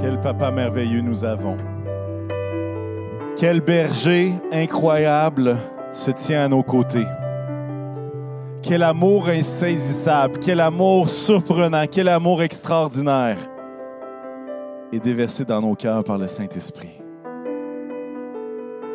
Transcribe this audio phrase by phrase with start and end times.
[0.00, 1.56] Quel papa merveilleux nous avons.
[3.36, 5.56] Quel berger incroyable
[5.92, 7.06] se tient à nos côtés.
[8.62, 13.38] Quel amour insaisissable, quel amour surprenant, quel amour extraordinaire
[14.92, 17.00] est déversé dans nos cœurs par le Saint-Esprit.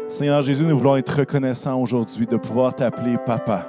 [0.10, 3.68] Seigneur Jésus, nous voulons être reconnaissants aujourd'hui de pouvoir t'appeler Papa.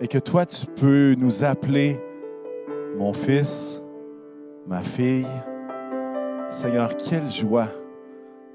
[0.00, 1.98] Et que toi, tu peux nous appeler
[2.96, 3.82] mon fils,
[4.66, 5.26] ma fille.
[6.60, 7.68] Seigneur, quelle joie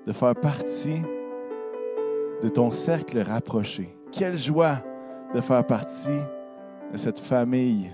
[0.07, 1.01] de faire partie
[2.41, 3.95] de ton cercle rapproché.
[4.11, 4.77] Quelle joie
[5.35, 6.19] de faire partie
[6.91, 7.91] de cette famille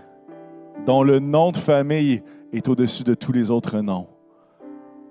[0.85, 2.21] dont le nom de famille
[2.53, 4.07] est au-dessus de tous les autres noms.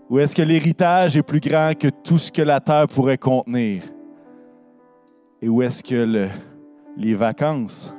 [0.09, 3.83] Ou est-ce que l'héritage est plus grand que tout ce que la terre pourrait contenir?
[5.43, 6.29] Et où est-ce que le-
[6.97, 7.93] les vacances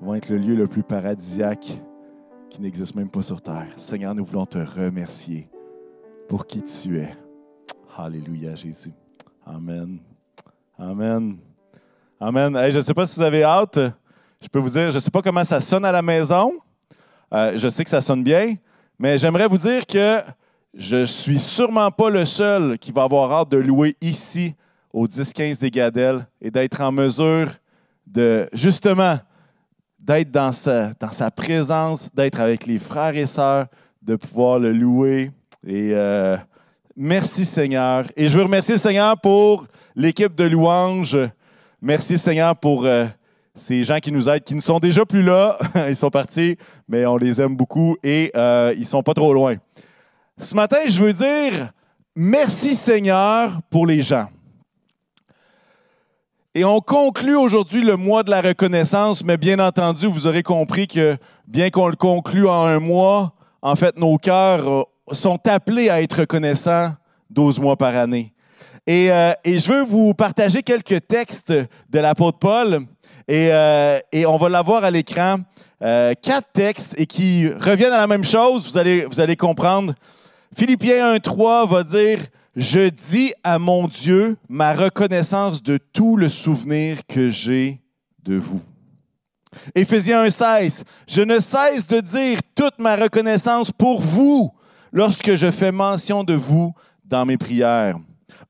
[0.00, 1.80] vont être le lieu le plus paradisiaque
[2.50, 3.68] qui n'existe même pas sur terre?
[3.76, 5.46] Seigneur, nous voulons te remercier
[6.28, 7.14] pour qui tu es.
[7.96, 8.92] Alléluia, Jésus.
[9.46, 9.98] Amen.
[10.78, 11.38] Amen.
[12.20, 12.56] Amen.
[12.56, 13.78] Hey, je ne sais pas si vous avez hâte.
[14.40, 16.52] Je peux vous dire, je ne sais pas comment ça sonne à la maison.
[17.32, 18.56] Euh, je sais que ça sonne bien,
[18.98, 20.20] mais j'aimerais vous dire que
[20.74, 24.54] je ne suis sûrement pas le seul qui va avoir hâte de louer ici
[24.92, 27.50] au 10-15 des Gadelles et d'être en mesure
[28.06, 29.18] de, justement,
[29.98, 33.66] d'être dans sa, dans sa présence, d'être avec les frères et sœurs,
[34.02, 35.30] de pouvoir le louer.
[35.66, 36.36] Et euh,
[36.94, 38.04] merci Seigneur.
[38.16, 41.16] Et je veux remercier le Seigneur pour l'équipe de louanges.
[41.80, 43.06] Merci Seigneur pour euh,
[43.56, 45.58] ces gens qui nous aident, qui ne sont déjà plus là.
[45.88, 49.32] ils sont partis, mais on les aime beaucoup et euh, ils ne sont pas trop
[49.32, 49.54] loin.
[50.38, 51.70] Ce matin, je veux dire
[52.14, 54.28] merci Seigneur pour les gens.
[56.54, 60.86] Et on conclut aujourd'hui le mois de la reconnaissance, mais bien entendu, vous aurez compris
[60.86, 61.16] que
[61.48, 66.20] bien qu'on le conclue en un mois, en fait, nos cœurs sont appelés à être
[66.20, 66.92] reconnaissants
[67.30, 68.32] 12 mois par année.
[68.86, 72.86] Et, euh, et je veux vous partager quelques textes de l'apôtre Paul,
[73.26, 75.38] et, euh, et on va l'avoir à l'écran.
[75.82, 79.94] Euh, quatre textes et qui reviennent à la même chose, vous allez, vous allez comprendre.
[80.56, 82.20] Philippiens 1.3 va dire
[82.54, 87.80] Je dis à mon Dieu ma reconnaissance de tout le souvenir que j'ai
[88.22, 88.62] de vous.
[89.74, 94.52] Éphésiens 1.16 Je ne cesse de dire toute ma reconnaissance pour vous
[94.94, 96.72] lorsque je fais mention de vous
[97.04, 97.98] dans mes prières.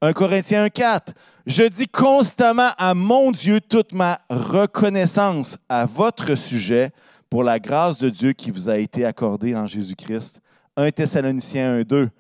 [0.01, 1.09] 1 Corinthiens 1.4
[1.47, 6.93] Je dis constamment à mon Dieu toute ma reconnaissance à votre sujet
[7.31, 10.41] pour la grâce de Dieu qui vous a été accordée en Jésus-Christ.
[10.77, 12.11] 1 Thessaloniciens 1.2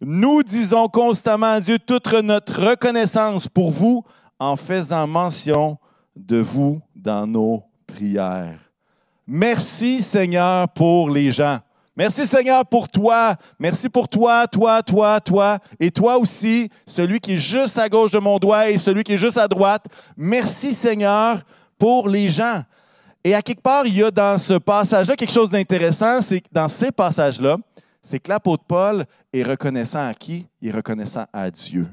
[0.00, 4.04] Nous disons constamment à Dieu toute notre reconnaissance pour vous
[4.38, 5.76] en faisant mention
[6.14, 8.60] de vous dans nos prières.
[9.26, 11.58] Merci Seigneur pour les gens.
[11.96, 13.36] Merci Seigneur pour toi.
[13.58, 15.58] Merci pour toi, toi, toi, toi.
[15.80, 19.14] Et toi aussi, celui qui est juste à gauche de mon doigt et celui qui
[19.14, 19.86] est juste à droite.
[20.14, 21.40] Merci Seigneur
[21.78, 22.62] pour les gens.
[23.24, 26.48] Et à quelque part, il y a dans ce passage-là quelque chose d'intéressant, c'est que
[26.52, 27.56] dans ces passages-là,
[28.02, 30.46] c'est que l'apôtre Paul est reconnaissant à qui?
[30.60, 31.88] Il est reconnaissant à Dieu.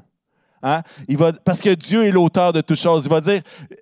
[0.64, 0.82] Hein?
[1.10, 3.06] Il va, parce que Dieu est l'auteur de toutes choses.
[3.06, 3.42] Il va dire,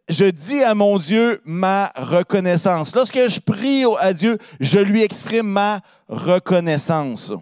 [0.10, 2.96] je dis à mon Dieu ma reconnaissance.
[2.96, 7.34] Lorsque je prie à Dieu, je lui exprime ma reconnaissance.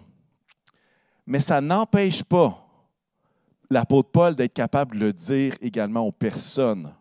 [1.26, 2.66] Mais ça n'empêche pas
[3.70, 6.92] l'apôtre Paul d'être capable de le dire également aux personnes.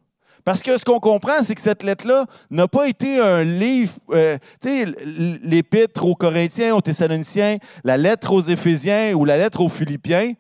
[0.46, 4.38] Parce que ce qu'on comprend, c'est que cette lettre-là n'a pas été un livre, euh,
[4.62, 9.70] tu sais, l'épître aux Corinthiens, aux Thessaloniciens, la lettre aux Éphésiens ou la lettre aux
[9.70, 10.34] Philippiens.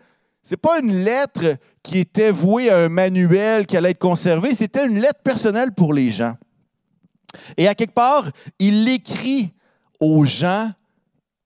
[0.49, 4.87] C'est pas une lettre qui était vouée à un manuel qui allait être conservé, c'était
[4.87, 6.37] une lettre personnelle pour les gens.
[7.55, 9.53] Et à quelque part, il l'écrit
[9.99, 10.71] aux gens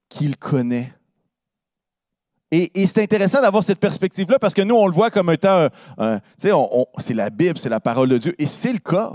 [0.08, 0.94] qu'il connaît.
[2.50, 6.14] Et, c'est intéressant d'avoir cette perspective-là parce que nous, on le voit comme étant, un,
[6.14, 6.20] un,
[6.96, 9.12] c'est la Bible, c'est la parole de Dieu, et c'est le cas.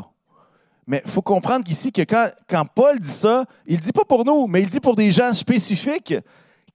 [0.86, 4.06] Mais il faut comprendre qu'ici, que quand, quand Paul dit ça, il ne dit pas
[4.06, 6.14] pour nous, mais il dit pour des gens spécifiques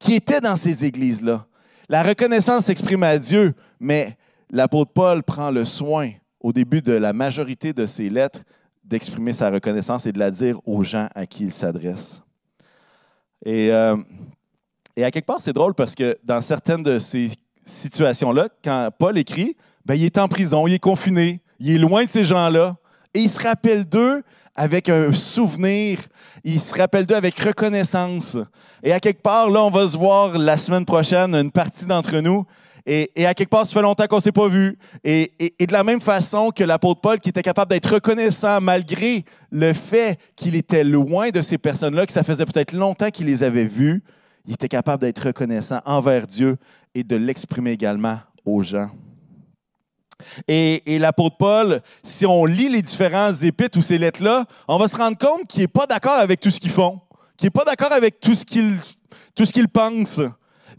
[0.01, 1.47] qui étaient dans ces églises-là.
[1.89, 4.17] La reconnaissance s'exprime à Dieu, mais
[4.51, 6.11] l'apôtre Paul prend le soin,
[6.41, 8.41] au début de la majorité de ses lettres,
[8.83, 12.23] d'exprimer sa reconnaissance et de la dire aux gens à qui il s'adresse.
[13.45, 13.97] Et, euh,
[14.97, 17.31] à quelque part, c'est drôle parce que dans certaines de ces
[17.67, 22.05] situations-là, quand Paul écrit, ben, il est en prison, il est confiné, il est loin
[22.05, 22.77] de ces gens-là,
[23.13, 24.23] et il se rappelle d'eux
[24.55, 26.01] avec un souvenir,
[26.45, 28.37] il se rappelle d'eux avec reconnaissance.
[28.83, 32.19] Et à quelque part, là, on va se voir la semaine prochaine, une partie d'entre
[32.19, 32.45] nous,
[32.87, 34.77] et, à quelque part, ça fait longtemps qu'on ne s'est pas vu.
[35.03, 38.61] Et, et, et, de la même façon que l'apôtre Paul, qui était capable d'être reconnaissant
[38.61, 43.27] malgré le fait qu'il était loin de ces personnes-là, que ça faisait peut-être longtemps qu'il
[43.27, 44.03] les avait vues,
[44.47, 46.59] il était capable d'être reconnaissant envers Dieu
[46.95, 48.91] et de l'exprimer également aux gens.
[50.49, 54.97] Et, l'apôtre Paul, si on lit les différents épîtres ou ces lettres-là, on va se
[54.97, 57.01] rendre compte qu'il n'est pas d'accord avec tout ce qu'ils font,
[57.37, 60.23] qu'il n'est pas d'accord avec tout ce qu'ils pensent.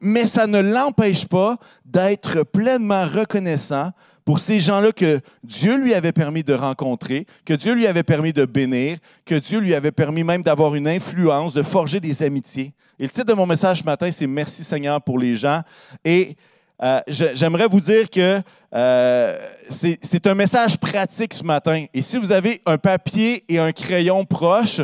[0.01, 3.91] Mais ça ne l'empêche pas d'être pleinement reconnaissant
[4.25, 8.33] pour ces gens-là que Dieu lui avait permis de rencontrer, que Dieu lui avait permis
[8.33, 12.73] de bénir, que Dieu lui avait permis même d'avoir une influence, de forger des amitiés.
[12.97, 15.61] Et le titre de mon message ce matin, c'est Merci Seigneur pour les gens.
[16.03, 16.35] Et
[16.83, 18.41] euh, j'aimerais vous dire que
[18.73, 19.39] euh,
[19.69, 21.85] c'est un message pratique ce matin.
[21.93, 24.81] Et si vous avez un papier et un crayon proche,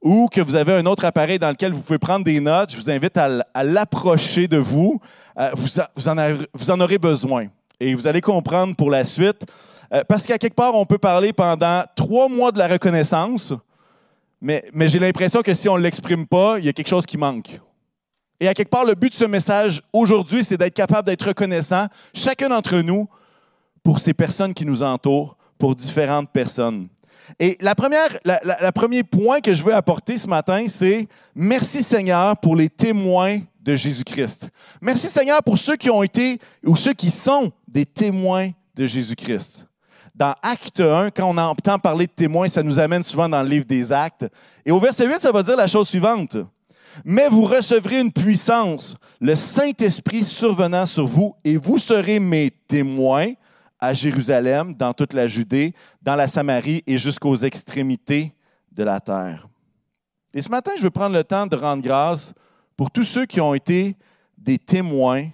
[0.00, 2.76] ou que vous avez un autre appareil dans lequel vous pouvez prendre des notes, je
[2.76, 5.00] vous invite à, l'approcher de vous.
[5.38, 7.46] Euh, vous, en aurez besoin.
[7.80, 9.44] Et vous allez comprendre pour la suite.
[10.08, 13.52] parce qu'à quelque part, on peut parler pendant trois mois de la reconnaissance,
[14.40, 17.06] mais, mais j'ai l'impression que si on ne l'exprime pas, il y a quelque chose
[17.06, 17.60] qui manque.
[18.40, 21.86] Et à quelque part, le but de ce message aujourd'hui, c'est d'être capable d'être reconnaissant,
[22.14, 23.08] chacun d'entre nous,
[23.82, 26.88] pour ces personnes qui nous entourent, pour différentes personnes.
[27.38, 28.18] Et la première,
[28.74, 33.76] premier point que je veux apporter ce matin, c'est merci Seigneur pour les témoins de
[33.76, 34.48] Jésus-Christ.
[34.80, 39.66] Merci Seigneur pour ceux qui ont été ou ceux qui sont des témoins de Jésus-Christ.
[40.14, 43.48] Dans Acte 1, quand on entend parler de témoins, ça nous amène souvent dans le
[43.48, 44.26] livre des Actes.
[44.64, 46.36] Et au verset 8, ça va dire la chose suivante
[47.04, 53.32] mais vous recevrez une puissance, le Saint-Esprit survenant sur vous, et vous serez mes témoins
[53.80, 55.72] à Jérusalem, dans toute la Judée,
[56.02, 58.34] dans la Samarie et jusqu'aux extrémités
[58.72, 59.48] de la terre.
[60.34, 62.34] Et ce matin, je veux prendre le temps de rendre grâce
[62.76, 63.96] pour tous ceux qui ont été
[64.36, 65.28] des témoins,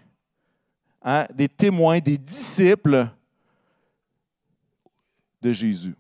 [1.03, 3.09] hein, des témoins, des disciples
[5.43, 5.95] de Jésus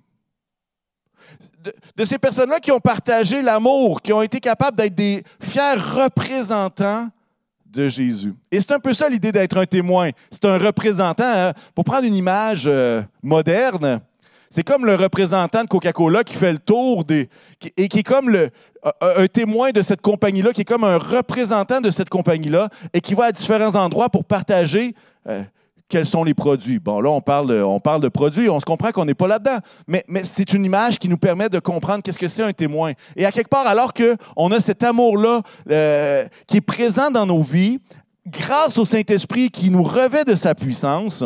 [1.97, 7.09] de, ces personnes-là qui ont partagé l'amour, qui ont été capables d'être des fiers représentants
[7.67, 8.35] de Jésus.
[8.51, 10.11] Et c'est un peu ça l'idée d'être un témoin.
[10.31, 11.25] C'est un représentant.
[11.25, 11.53] Hein.
[11.75, 14.01] Pour prendre une image euh, moderne,
[14.51, 17.29] c'est comme le représentant de Coca-Cola qui fait le tour des,
[17.77, 18.51] et qui est comme le,
[19.01, 23.15] un témoin de cette compagnie-là, qui est comme un représentant de cette compagnie-là et qui
[23.15, 24.95] va à différents endroits pour partager
[25.29, 25.43] euh,
[25.89, 26.79] quels sont les produits?
[26.79, 29.59] Bon, là, on parle, de produits, on se comprend qu'on n'est pas là-dedans.
[29.87, 32.93] Mais, mais c'est une image qui nous permet de comprendre qu'est-ce que c'est un témoin.
[33.17, 37.43] Et à quelque part, alors qu'on a cet amour-là euh, qui est présent dans nos
[37.43, 37.79] vies,
[38.27, 41.23] grâce au Saint-Esprit qui nous revêt de sa puissance,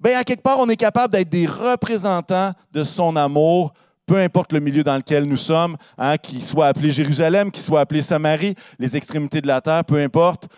[0.00, 3.72] bien, à quelque part, on est capable d'être des représentants de son amour,
[4.06, 7.80] peu importe le milieu dans lequel nous sommes, hein, qu'il soit appelé Jérusalem, qu'il soit
[7.80, 10.48] appelé Samarie, les extrémités de la terre, peu importe.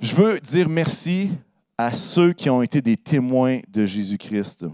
[0.00, 1.30] Je veux dire merci
[1.86, 4.66] à ceux qui ont été des témoins de Jésus-Christ,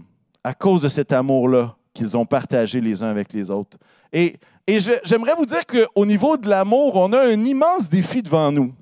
[0.43, 3.77] à cause de cet amour-là qu'ils ont partagé les uns avec les autres.
[4.13, 4.35] Et,
[4.67, 8.73] et j'aimerais vous dire qu'au niveau de l'amour, on a un immense défi devant nous.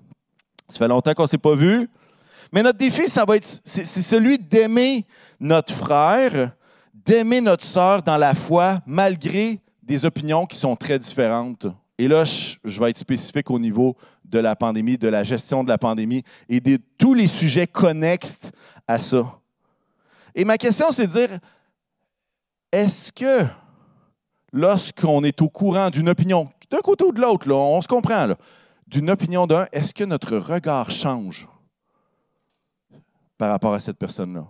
[0.69, 1.89] Ça fait longtemps qu'on ne s'est pas vu,
[2.51, 5.06] mais notre défi, ça va être, c'est celui d'aimer
[5.39, 6.51] notre frère,
[6.94, 11.68] d'aimer notre sœur dans la foi, malgré des opinions qui sont très différentes.
[11.97, 13.95] Et là, je vais être spécifique au niveau
[14.27, 18.39] de la pandémie, de la gestion de la pandémie et de tous les sujets connexes
[18.88, 19.39] à ça.
[20.35, 21.39] Et ma question, c'est de dire,
[22.71, 23.45] est-ce que
[24.51, 28.35] lorsqu'on est au courant d'une opinion, d'un côté ou de l'autre, on se comprend,
[28.88, 31.47] d'une opinion d'un, est-ce que notre regard change
[33.38, 34.46] par rapport à cette personne-là?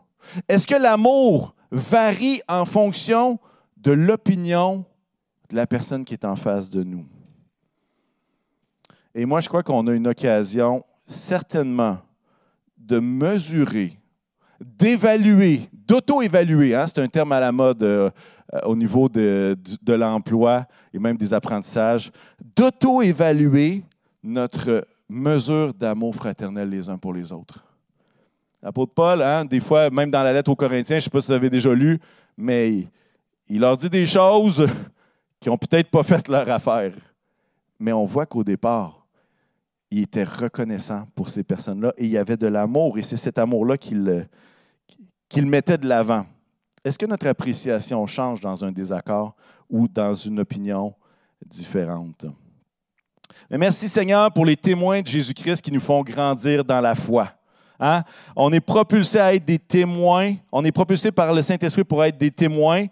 [0.47, 3.39] Est-ce que l'amour varie en fonction
[3.77, 4.85] de l'opinion
[5.49, 7.05] de la personne qui est en face de nous?
[9.17, 11.97] Et moi, je crois qu'on a une occasion certainement
[12.77, 13.97] de mesurer,
[14.61, 18.11] d'évaluer, d'auto-évaluer, hein, c'est un terme à la mode euh,
[18.53, 22.11] euh, au niveau de, de l'emploi et même des apprentissages,
[22.55, 23.83] d'auto-évaluer
[24.21, 27.65] notre mesure d'amour fraternel les uns pour les autres.
[28.61, 31.21] L'apôtre Paul, hein, des fois, même dans la lettre aux Corinthiens, je ne sais pas
[31.21, 31.99] si vous avez déjà lu,
[32.37, 32.87] mais
[33.49, 34.69] il leur dit des choses
[35.39, 36.93] qui n'ont peut-être pas fait leur affaire.
[37.79, 38.96] Mais on voit qu'au départ,
[39.89, 43.37] il était reconnaissant pour ces personnes-là et il y avait de l'amour et c'est cet
[43.37, 44.27] amour-là qu'il
[45.45, 46.25] mettait de l'avant.
[46.83, 49.35] Est-ce que notre appréciation change dans un désaccord
[49.69, 50.93] ou dans une opinion
[51.45, 52.25] différente?
[53.49, 57.29] Merci Seigneur pour les témoins de Jésus-Christ qui nous font grandir dans la foi.
[57.79, 58.03] Hein?
[58.35, 62.17] On est propulsé à être des témoins, on est propulsé par le Saint-Esprit pour être
[62.17, 62.87] des témoins.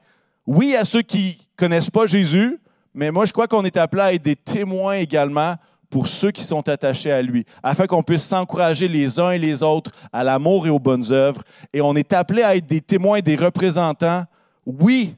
[0.46, 2.58] Oui, à ceux qui ne connaissent pas Jésus,
[2.94, 5.56] mais moi je crois qu'on est appelé à être des témoins également
[5.96, 9.64] pour ceux qui sont attachés à lui, afin qu'on puisse s'encourager les uns et les
[9.64, 11.42] autres à l'amour et aux bonnes œuvres.
[11.72, 14.26] Et on est appelé à être des témoins, des représentants,
[14.66, 15.16] oui,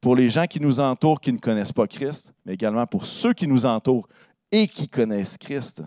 [0.00, 3.32] pour les gens qui nous entourent qui ne connaissent pas Christ, mais également pour ceux
[3.32, 4.06] qui nous entourent
[4.52, 5.82] et qui connaissent Christ.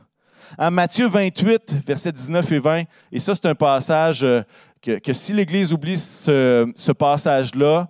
[0.57, 4.41] En Matthieu 28, versets 19 et 20, et ça, c'est un passage euh,
[4.81, 7.87] que, si l'Église oublie ce passage-là,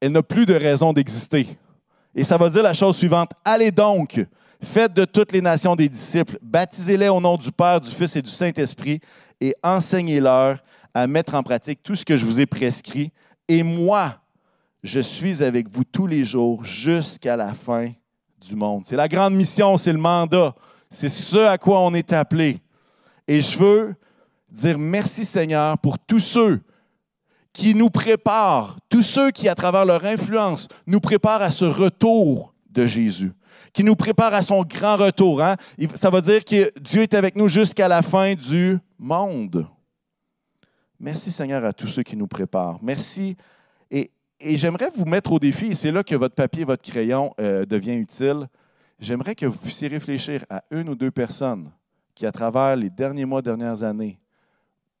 [0.00, 1.58] elle n'a plus de raison d'exister.
[2.14, 3.32] Et ça va dire la chose suivante.
[3.44, 4.24] Allez donc,
[4.62, 8.22] faites de toutes les nations des disciples, baptisez-les au nom du Père, du Fils et
[8.22, 9.00] du Saint-Esprit,
[9.40, 10.58] et enseignez-leur
[10.92, 13.12] à mettre en pratique tout ce que je vous ai prescrit.
[13.48, 14.16] Et moi,
[14.82, 17.90] je suis avec vous tous les jours jusqu'à la fin
[18.40, 18.82] du monde.
[18.86, 20.54] C'est la grande mission, c'est le mandat.
[20.90, 22.60] C'est ce à quoi on est appelé.
[23.26, 23.94] Et je veux
[24.50, 26.60] dire merci Seigneur pour tous ceux
[27.52, 32.52] qui nous préparent, tous ceux qui, à travers leur influence, nous préparent à ce retour
[32.70, 33.32] de Jésus,
[33.74, 35.42] qui nous préparent à son grand retour.
[35.42, 35.56] Hein?
[35.96, 39.66] Ça veut dire que Dieu est avec nous jusqu'à la fin du monde.
[40.98, 42.78] Merci Seigneur à tous ceux qui nous préparent.
[42.80, 43.36] Merci.
[43.90, 47.66] Et, j'aimerais vous mettre au défi, et c'est là que votre papier, votre crayon euh,
[47.66, 48.48] devient utile.
[49.00, 51.70] J'aimerais que vous puissiez réfléchir à une ou deux personnes
[52.14, 54.18] qui, à travers les derniers mois, dernières années,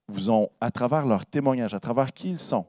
[0.08, 2.66] vous ont, à travers leur témoignage, à travers qui ils sont,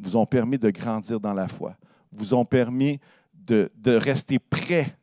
[0.00, 1.76] vous ont permis de grandir dans la foi,
[2.10, 2.98] vous ont permis
[3.34, 4.94] de, de rester prêts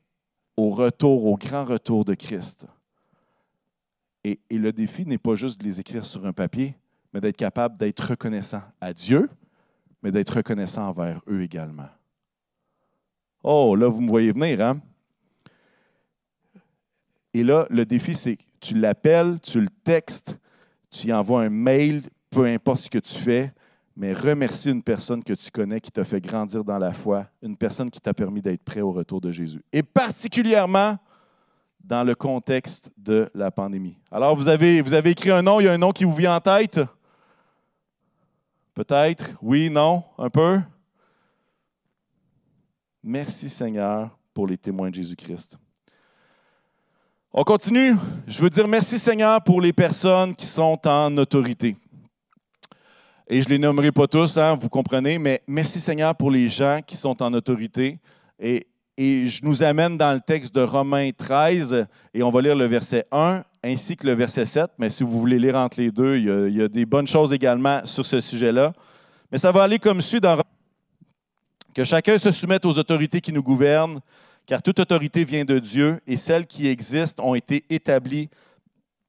[0.57, 2.67] au retour, au grand retour de Christ.
[4.23, 6.75] Et, le défi n'est pas juste de les écrire sur un papier,
[7.13, 9.29] mais d'être capable d'être reconnaissant à Dieu,
[10.03, 11.89] mais d'être reconnaissant envers eux également.
[13.43, 14.79] Oh, là, vous me voyez venir, hein?
[17.33, 20.37] Et là, le défi, c'est tu l'appelles, tu le textes,
[20.91, 23.53] tu y envoies un mail, peu importe ce que tu fais,
[23.95, 27.57] mais remercie une personne que tu connais qui t'a fait grandir dans la foi, une
[27.57, 29.61] personne qui t'a permis d'être prêt au retour de Jésus.
[29.71, 30.97] Et particulièrement
[31.83, 33.97] dans le contexte de la pandémie.
[34.11, 36.13] Alors, vous avez, vous avez écrit un nom, il y a un nom qui vous
[36.13, 36.79] vient en tête?
[38.73, 39.31] Peut-être?
[39.41, 40.03] Oui, non?
[40.17, 40.61] Un peu?
[43.03, 45.57] Merci Seigneur pour les témoins de Jésus-Christ.
[47.33, 47.95] On continue.
[48.27, 51.75] Je veux dire merci Seigneur pour les personnes qui sont en autorité.
[53.33, 56.49] Et je ne les nommerai pas tous, hein, vous comprenez, mais merci Seigneur pour les
[56.49, 57.97] gens qui sont en autorité.
[58.37, 62.65] Et, je nous amène dans le texte de Romains 13, et on va lire le
[62.65, 64.71] verset 1 ainsi que le verset 7.
[64.77, 66.85] Mais si vous voulez lire entre les deux, il y a, il y a des
[66.85, 68.73] bonnes choses également sur ce sujet-là.
[69.31, 70.41] Mais ça va aller comme suit dans
[71.73, 74.01] que chacun se soumette aux autorités qui nous gouvernent,
[74.45, 78.29] car toute autorité vient de Dieu et celles qui existent ont été établies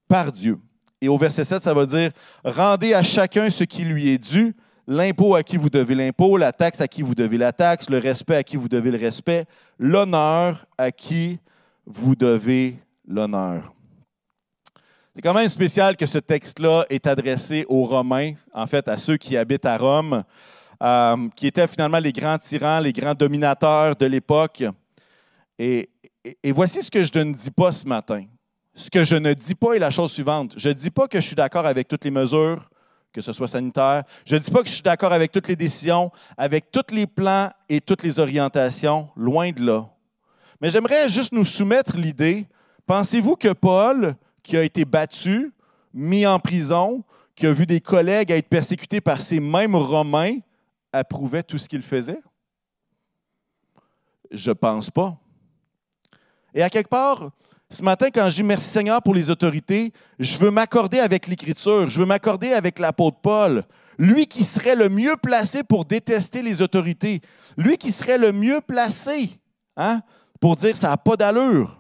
[0.07, 0.59] par Dieu.
[1.03, 2.13] Et au verset 7, ça va dire
[2.45, 4.55] Rendez à chacun ce qui lui est dû,
[4.87, 7.99] l'impôt à qui vous devez l'impôt, la taxe à qui vous devez la taxe, le
[7.99, 9.47] respect à qui vous devez le respect,
[9.81, 11.41] l'honneur à qui
[11.85, 13.75] vous devez l'honneur.
[15.15, 19.17] C'est quand même spécial que ce texte-là est adressé aux Romains, en fait à ceux
[19.17, 20.23] qui habitent à Rome,
[20.81, 24.63] euh, qui étaient finalement les grands tyrans, les grands dominateurs de l'époque.
[25.59, 25.91] Et,
[26.53, 28.25] voici ce que je ne dis pas ce matin.
[28.75, 30.55] Ce que je ne dis pas est la chose suivante.
[30.57, 32.71] Je ne dis pas que je suis d'accord avec toutes les mesures,
[33.13, 34.05] que ce soit sanitaire.
[34.25, 37.07] Je ne dis pas que je suis d'accord avec toutes les décisions, avec tous les
[37.07, 39.89] plans et toutes les orientations, loin de là.
[40.61, 42.47] Mais j'aimerais juste nous soumettre l'idée.
[42.87, 45.53] Pensez-vous que Paul, qui a été battu,
[45.93, 50.39] mis en prison, qui a vu des collègues être persécutés par ces mêmes Romains,
[50.93, 52.21] approuvait tout ce qu'il faisait?
[54.31, 55.17] Je ne pense pas.
[56.55, 57.31] Et à quelque part,
[57.73, 61.89] ce matin, quand je dis merci Seigneur pour les autorités, je veux m'accorder avec l'Écriture,
[61.89, 63.65] je veux m'accorder avec l'apôtre Paul,
[63.99, 67.23] lui qui serait le mieux placé pour détester les autorités,
[67.57, 69.31] lui qui serait le mieux placé
[69.77, 70.03] hein,
[70.39, 71.79] pour dire ça n'a pas d'allure.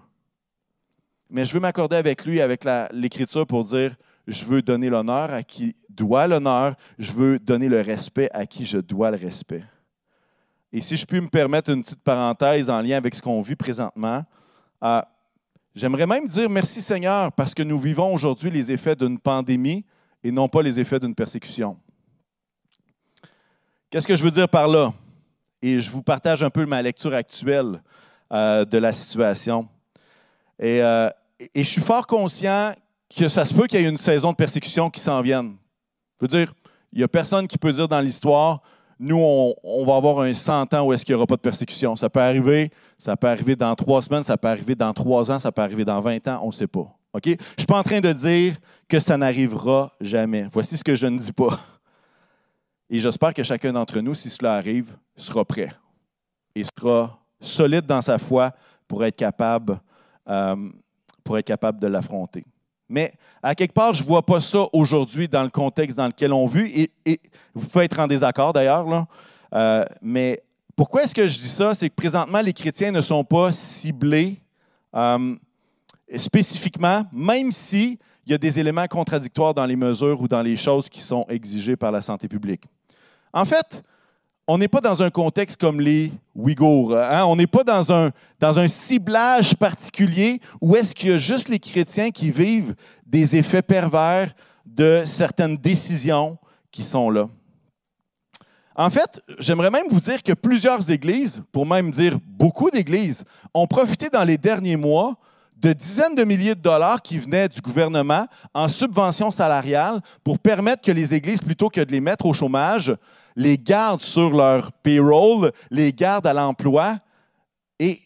[1.28, 3.94] Mais je veux m'accorder avec lui, avec l'Écriture, pour dire
[4.26, 8.64] je veux donner l'honneur à qui doit l'honneur, je veux donner le respect à qui
[8.64, 9.64] je dois le respect.
[10.72, 13.56] Et si je puis me permettre une petite parenthèse en lien avec ce qu'on vit
[13.56, 14.24] présentement,
[14.80, 15.11] ah,
[15.74, 19.84] j'aimerais même dire merci Seigneur parce que nous vivons aujourd'hui les effets d'une pandémie
[20.22, 21.76] et non pas les effets d'une persécution.
[23.90, 24.92] Qu'est-ce que je veux dire par là?
[25.60, 27.82] Et je vous partage un peu ma lecture actuelle
[28.32, 29.68] euh, de la situation.
[30.62, 31.10] Euh,
[31.54, 32.72] et, je suis fort conscient
[33.14, 35.56] que ça se peut qu'il y ait une saison de persécution qui s'en vienne.
[36.18, 36.54] Je veux dire,
[36.92, 38.62] il n'y a personne qui peut dire dans l'histoire,
[39.02, 41.96] nous, on, va avoir un 100 ans où est-ce qu'il n'y aura pas de persécution.
[41.96, 45.40] Ça peut arriver, ça peut arriver dans trois semaines, ça peut arriver dans trois ans,
[45.40, 46.86] ça peut arriver dans 20 ans, on ne sait pas.
[47.12, 47.24] OK?
[47.24, 48.56] Je ne suis pas en train de dire
[48.88, 50.46] que ça n'arrivera jamais.
[50.52, 51.58] Voici ce que je ne dis pas.
[52.88, 55.72] Et j'espère que chacun d'entre nous, si cela arrive, sera prêt
[56.54, 58.52] et sera solide dans sa foi
[58.86, 59.80] pour être capable,
[60.28, 60.70] euh,
[61.24, 62.44] pour être capable de l'affronter.
[62.92, 66.32] Mais à quelque part, je ne vois pas ça aujourd'hui dans le contexte dans lequel
[66.32, 66.90] on vit.
[67.04, 67.20] Et,
[67.54, 69.06] vous pouvez être en désaccord d'ailleurs.
[69.54, 70.42] Euh, mais
[70.76, 71.74] pourquoi est-ce que je dis ça?
[71.74, 74.38] C'est que présentement, les chrétiens ne sont pas ciblés.
[74.94, 75.34] Euh,
[76.18, 80.88] spécifiquement, même s'il y a des éléments contradictoires dans les mesures ou dans les choses
[80.88, 82.64] qui sont exigées par la santé publique.
[83.32, 83.82] En fait,
[84.52, 86.94] on n'est pas dans un contexte comme les Ouïghours.
[86.94, 87.24] Hein?
[87.24, 91.48] On n'est pas dans un, dans un ciblage particulier où est-ce qu'il y a juste
[91.48, 92.74] les chrétiens qui vivent
[93.06, 94.34] des effets pervers
[94.66, 96.36] de certaines décisions
[96.70, 97.28] qui sont là.
[98.76, 103.66] En fait, j'aimerais même vous dire que plusieurs églises, pour même dire beaucoup d'églises, ont
[103.66, 105.16] profité dans les derniers mois
[105.56, 110.82] de dizaines de milliers de dollars qui venaient du gouvernement en subvention salariale pour permettre
[110.82, 112.94] que les églises, plutôt que de les mettre au chômage,
[113.36, 116.98] les gardent sur leur payroll, les gardent à l'emploi.
[117.78, 118.00] Et,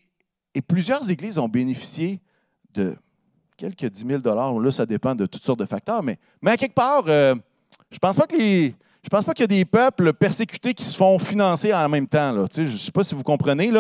[0.67, 2.21] plusieurs églises ont bénéficié
[2.73, 2.97] de
[3.57, 7.05] quelques 10 000 Là, ça dépend de toutes sortes de facteurs, mais, à quelque part,
[7.09, 7.35] euh,
[7.91, 8.75] je pense pas les.
[9.09, 12.47] Pense pas qu'il y a des peuples persécutés qui se font financer en même temps.
[12.53, 13.71] Je ne sais pas si vous comprenez,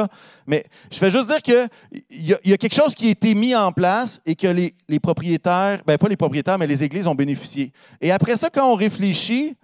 [0.47, 1.69] mais je fais juste dire qu'il
[2.11, 5.01] y, a, y a quelque chose qui a été mis en place et que les,
[5.01, 7.73] propriétaires, ben pas les propriétaires, mais les églises ont bénéficié.
[8.01, 9.57] Et après ça, quand on réfléchit,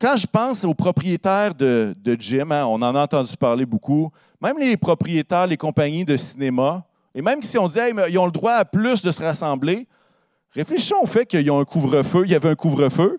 [0.00, 4.10] quand je pense aux propriétaires de, de gym, hein, on en a entendu parler beaucoup,
[4.40, 8.32] même les propriétaires, les compagnies de cinéma, et même si on dit qu'ils ont le
[8.32, 9.88] droit à plus de se rassembler,
[10.52, 13.18] réfléchissons au fait qu'ils ont un couvre-feu, il y avait un couvre-feu.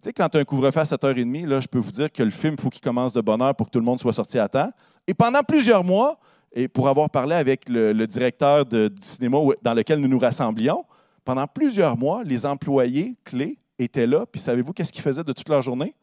[0.00, 2.22] Tu sais, quand tu as un couvre-feu à 7h30, là, je peux vous dire que
[2.22, 4.12] le film, il faut qu'il commence de bonne heure pour que tout le monde soit
[4.12, 4.70] sorti à temps.
[5.06, 6.18] Et pendant plusieurs mois,
[6.52, 10.84] et pour avoir parlé avec le, directeur du cinéma dans lequel nous nous rassemblions,
[11.24, 15.48] pendant plusieurs mois, les employés clés étaient là, puis savez-vous qu'est-ce qu'ils faisaient de toute
[15.48, 15.94] leur journée?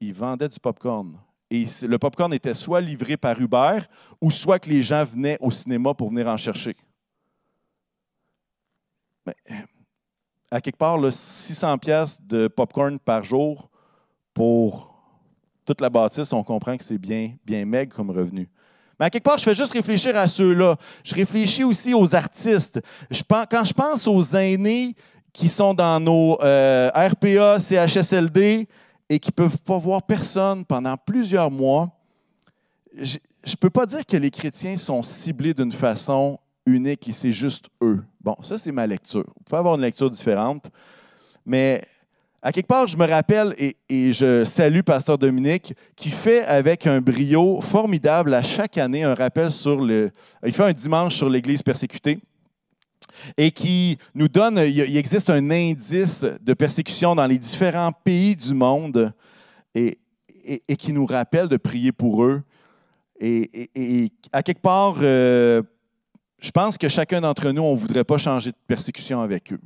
[0.00, 1.18] Ils vendaient du popcorn.
[1.50, 3.80] Et le popcorn était soit livré par Uber
[4.20, 6.76] ou soit que les gens venaient au cinéma pour venir en chercher.
[9.26, 9.34] Mais,
[10.50, 13.70] à quelque part, 600 pièces de popcorn par jour
[14.32, 14.94] pour
[15.64, 18.48] toute la bâtisse, on comprend que c'est bien, bien maigre comme revenu.
[18.98, 20.76] Mais à quelque part, je fais juste réfléchir à ceux-là.
[21.02, 22.80] Je réfléchis aussi aux artistes.
[23.28, 24.94] Quand je pense aux aînés
[25.34, 28.68] qui sont dans nos euh, RPA, CHSLD
[29.10, 31.90] et qui ne peuvent pas voir personne pendant plusieurs mois,
[32.96, 37.32] je ne peux pas dire que les chrétiens sont ciblés d'une façon unique et c'est
[37.32, 38.02] juste eux.
[38.22, 39.24] Bon, ça, c'est ma lecture.
[39.26, 40.70] Vous pouvez avoir une lecture différente,
[41.44, 41.84] mais
[42.40, 46.86] à quelque part, je me rappelle et, et, je salue Pasteur Dominique qui fait avec
[46.86, 50.12] un brio formidable à chaque année un rappel sur le.
[50.46, 52.20] Il fait un dimanche sur l'Église persécutée
[53.36, 58.54] et qui nous donne, il existe un indice de persécution dans les différents pays du
[58.54, 59.12] monde
[59.74, 59.98] et,
[60.78, 62.42] qui nous rappelle de prier pour eux.
[63.20, 65.62] Et, à quelque part, euh,
[66.40, 69.60] je pense que chacun d'entre nous, on ne voudrait pas changer de persécution avec eux.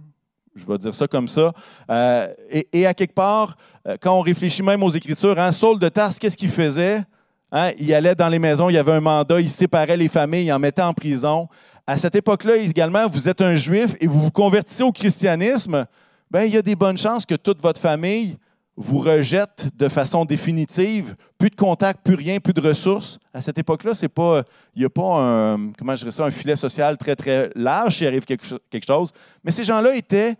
[0.54, 1.52] Je vais dire ça comme ça.
[1.90, 2.32] Euh,
[2.72, 3.56] et, à quelque part,
[3.86, 7.02] euh, quand on réfléchit même aux Écritures, hein, Saul de Tarse, qu'est-ce qu'il faisait?
[7.50, 10.46] Hein, il allait dans les maisons, il y avait un mandat, il séparait les familles,
[10.46, 11.48] il en mettait en prison
[11.88, 15.86] à cette époque-là également, vous êtes un juif et vous vous convertissez au christianisme,
[16.30, 18.36] bien, il y a des bonnes chances que toute votre famille
[18.76, 21.16] vous rejette de façon définitive.
[21.38, 23.18] Plus de contact, plus rien, plus de ressources.
[23.32, 27.16] À cette époque-là, il n'y a pas un, comment je ça, un filet social très,
[27.16, 29.10] très large s'il arrive quelque, quelque chose.
[29.42, 30.36] Mais ces gens-là étaient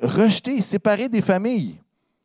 [0.00, 1.78] rejetés, séparés des familles.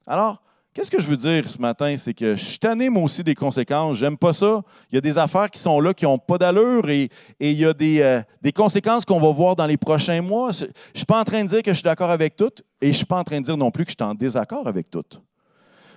[0.07, 0.41] Alors,
[0.77, 1.95] Qu'est-ce que je veux dire ce matin?
[1.97, 3.97] C'est que je suis tanné, moi aussi, des conséquences.
[3.97, 4.61] J'aime pas ça.
[4.91, 7.09] Il y a des affaires qui sont là, qui n'ont pas d'allure et,
[7.39, 10.51] il y a euh, des, conséquences qu'on va voir dans les prochains mois.
[10.51, 12.85] Je ne suis pas en train de dire que je suis d'accord avec toutes et
[12.85, 14.67] je ne suis pas en train de dire non plus que je suis en désaccord
[14.67, 15.19] avec toutes.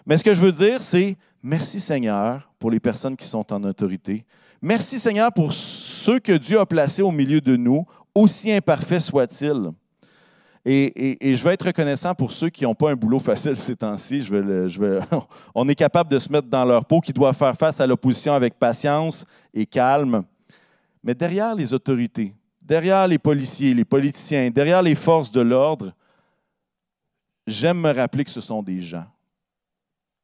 [0.06, 3.62] Mais ce que je veux dire, c'est merci Seigneur pour les personnes qui sont en
[3.64, 4.24] autorité.
[4.62, 9.72] Merci Seigneur pour ceux que Dieu a placés au milieu de nous, aussi imparfaits soient-ils.
[10.64, 14.28] Et, je vais être reconnaissant pour ceux qui n'ont pas un boulot facile ces temps-ci.
[15.54, 18.34] on est capable de se mettre dans leur peau, qui doivent faire face à l'opposition
[18.34, 20.22] avec patience et calme.
[21.02, 25.94] Mais derrière les autorités, derrière les policiers, les politiciens, derrière les forces de l'ordre,
[27.46, 29.06] j'aime me rappeler que ce sont des gens.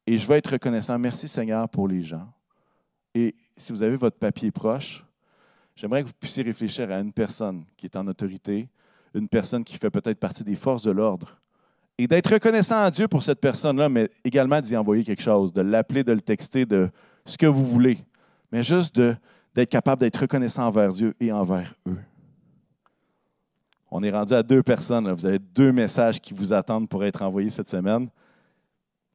[0.07, 0.99] Et je vais être reconnaissant.
[0.99, 2.29] Merci Seigneur pour les gens.
[3.14, 5.03] Et si vous avez votre papier proche,
[5.75, 8.68] j'aimerais que vous puissiez réfléchir à une personne qui est en autorité,
[9.16, 11.38] une personne qui fait peut-être partie des forces de l'ordre.
[11.98, 15.62] Et d'être reconnaissant à Dieu pour cette personne-là, mais également d'y envoyer quelque chose, de
[15.62, 16.90] l'appeler, de le texter, de
[17.24, 17.98] ce que vous voulez.
[18.52, 21.98] Mais juste d'être capable d'être reconnaissant envers Dieu et envers eux.
[23.90, 25.11] On est rendu à deux personnes.
[25.11, 28.09] Vous avez deux messages qui vous attendent pour être envoyés cette semaine.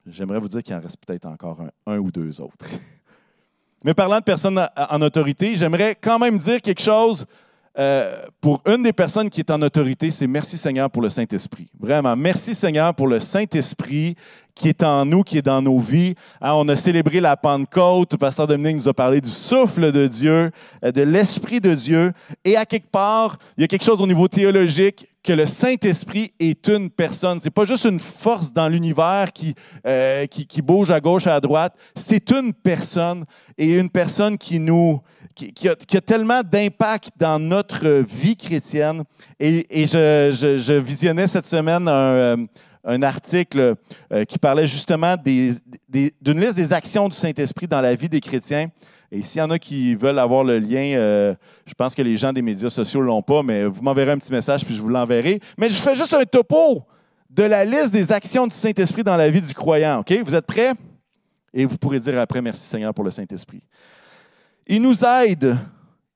[0.07, 2.65] J'aimerais vous dire qu'il en reste peut-être encore un, ou deux autres.
[3.83, 7.27] Mais parlant de personnes en autorité, j'aimerais quand même dire quelque chose
[7.79, 11.67] euh, pour une des personnes qui est en autorité, c'est merci Seigneur pour le Saint-Esprit.
[11.79, 14.15] Vraiment, merci Seigneur pour le Saint-Esprit
[14.53, 16.15] qui est en nous, qui est dans nos vies.
[16.41, 18.11] Hein, on a célébré la Pentecôte.
[18.11, 20.51] Le pasteur Dominique nous a parlé du souffle de Dieu,
[20.83, 22.11] euh, de l'Esprit de Dieu.
[22.43, 26.33] Et à quelque part, il y a quelque chose au niveau théologique que le Saint-Esprit
[26.39, 27.39] est une personne.
[27.39, 29.53] Ce n'est pas juste une force dans l'univers qui,
[29.85, 31.75] euh, qui, qui, bouge à gauche, à droite.
[31.95, 33.25] C'est une personne
[33.57, 34.99] et une personne qui nous,
[35.49, 39.03] qui, a, tellement d'impact dans notre vie chrétienne.
[39.39, 42.47] Et, je, visionnais cette semaine un,
[42.87, 43.75] euh, article
[44.11, 48.69] euh, qui parlait justement d'une liste des actions du Saint-Esprit dans la vie des chrétiens.
[49.11, 52.15] Et s'il y en a qui veulent avoir le lien, euh, je pense que les
[52.15, 54.81] gens des médias sociaux ne l'ont pas, mais vous m'enverrez un petit message puis je
[54.81, 55.39] vous l'enverrai.
[55.57, 56.83] Mais je fais juste un topo
[57.29, 59.99] de la liste des actions du Saint-Esprit dans la vie du croyant.
[59.99, 60.13] OK?
[60.25, 60.71] Vous êtes prêts?
[61.53, 63.61] Et vous pourrez dire après merci Seigneur pour le Saint-Esprit.
[64.73, 65.57] Il nous aide,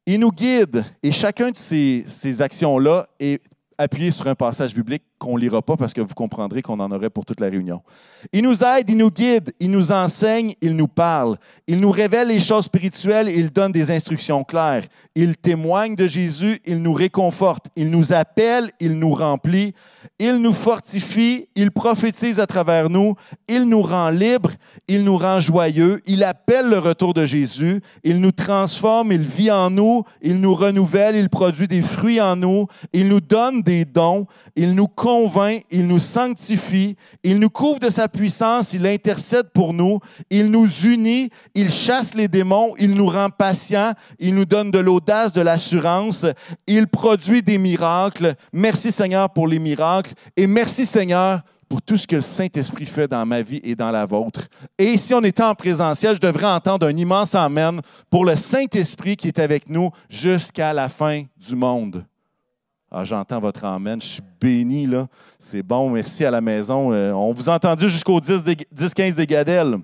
[0.06, 3.44] il nous guide, et chacun de ces, actions-là est
[3.78, 6.92] appuyé sur un passage biblique qu'on ne lira pas parce que vous comprendrez qu'on en
[6.92, 7.82] aurait pour toute la réunion.
[8.32, 11.38] Il nous aide, il nous guide, il nous enseigne, il nous parle.
[11.68, 14.84] Il nous révèle les choses spirituelles, il donne des instructions claires.
[15.16, 19.74] Il témoigne de Jésus, il nous réconforte, il nous appelle, il nous remplit,
[20.20, 23.16] il nous fortifie, il prophétise à travers nous,
[23.48, 24.52] il nous rend libres,
[24.88, 29.52] il nous rend joyeux, il appelle le retour de Jésus, il nous transforme, il vit
[29.52, 33.86] en nous, il nous renouvelle, il produit des fruits en nous, il nous donne des
[33.86, 39.50] dons, il nous convainc, il nous sanctifie, il nous couvre de sa puissance, il intercède
[39.54, 44.44] pour nous, il nous unit, il chasse les démons, il nous rend patients, il nous
[44.44, 46.26] donne de l'audace, de l'assurance,
[46.68, 48.36] il produit des miracles.
[48.52, 53.08] Merci Seigneur pour les miracles et merci Seigneur pour tout ce que le Saint-Esprit fait
[53.08, 54.42] dans ma vie et dans la vôtre.
[54.78, 59.16] Et si on était en présentiel, je devrais entendre un immense Amen pour le Saint-Esprit
[59.16, 62.04] qui est avec nous jusqu'à la fin du monde.
[62.92, 64.02] Ah, j'entends votre Amen.
[64.02, 65.08] Je suis béni, là.
[65.40, 65.90] C'est bon.
[65.90, 66.94] Merci à la maison.
[66.94, 69.78] Euh, on vous a entendu jusqu'au 10-15 des Gadelles.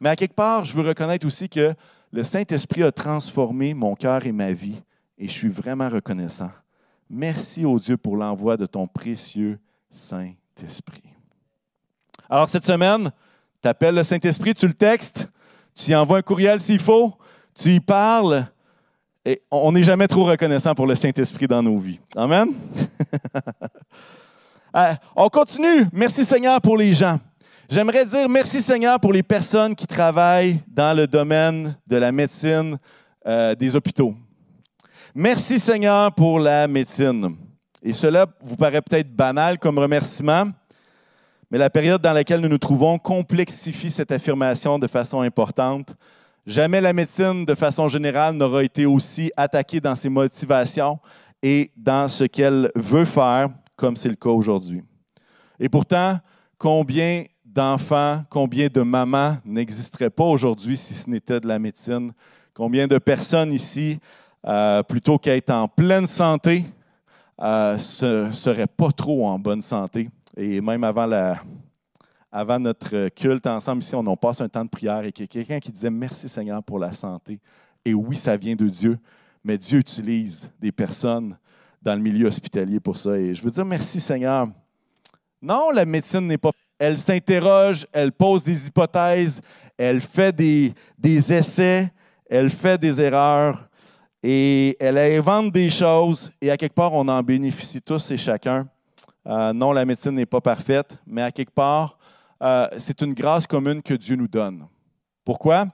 [0.00, 1.74] Mais à quelque part, je veux reconnaître aussi que
[2.12, 4.82] le Saint-Esprit a transformé mon cœur et ma vie.
[5.18, 6.50] Et je suis vraiment reconnaissant.
[7.08, 9.58] Merci au Dieu pour l'envoi de ton précieux
[9.90, 11.02] Saint-Esprit.
[12.28, 13.10] Alors, cette semaine,
[13.62, 15.28] tu appelles le Saint-Esprit, tu le textes,
[15.74, 17.14] tu y envoies un courriel s'il faut,
[17.54, 18.46] tu y parles,
[19.24, 22.00] et on n'est jamais trop reconnaissant pour le Saint-Esprit dans nos vies.
[22.16, 22.48] Amen?
[24.76, 25.86] Euh, on continue.
[25.92, 27.20] Merci Seigneur pour les gens.
[27.70, 32.76] J'aimerais dire merci Seigneur pour les personnes qui travaillent dans le domaine de la médecine
[33.24, 34.16] euh, des hôpitaux.
[35.14, 37.36] Merci Seigneur pour la médecine.
[37.84, 40.46] Et cela vous paraît peut-être banal comme remerciement,
[41.48, 45.94] mais la période dans laquelle nous nous trouvons complexifie cette affirmation de façon importante
[46.46, 50.98] Jamais la médecine, de façon générale, n'aura été aussi attaquée dans ses motivations
[51.42, 54.82] et dans ce qu'elle veut faire, comme c'est le cas aujourd'hui.
[55.58, 56.18] Et pourtant,
[56.58, 62.12] combien d'enfants, combien de mamans n'existeraient pas aujourd'hui si ce n'était de la médecine?
[62.52, 63.98] Combien de personnes ici,
[64.46, 66.66] euh, plutôt qu'être en pleine santé,
[67.38, 70.10] ne euh, seraient pas trop en bonne santé?
[70.36, 71.40] Et même avant la,
[72.34, 75.26] avant notre culte ensemble ici, on, passe un temps de prière et il y a
[75.28, 77.38] quelqu'un qui disait Merci Seigneur pour la santé.
[77.84, 78.98] Et oui, ça vient de Dieu,
[79.44, 81.38] mais Dieu utilise des personnes
[81.80, 83.16] dans le milieu hospitalier pour ça.
[83.16, 84.48] Et je veux dire merci Seigneur.
[85.40, 86.50] Non, la médecine n'est pas.
[86.76, 89.40] Elle s'interroge, elle pose des hypothèses,
[89.78, 91.92] elle fait des, des essais,
[92.28, 93.68] elle fait des erreurs
[94.24, 98.66] et elle invente des choses et à quelque part, on en bénéficie tous et chacun.
[99.24, 101.96] Euh, non, la médecine n'est pas parfaite, mais à quelque part,
[102.42, 104.66] euh, c'est une grâce commune que Dieu nous donne.
[105.24, 105.66] Pourquoi?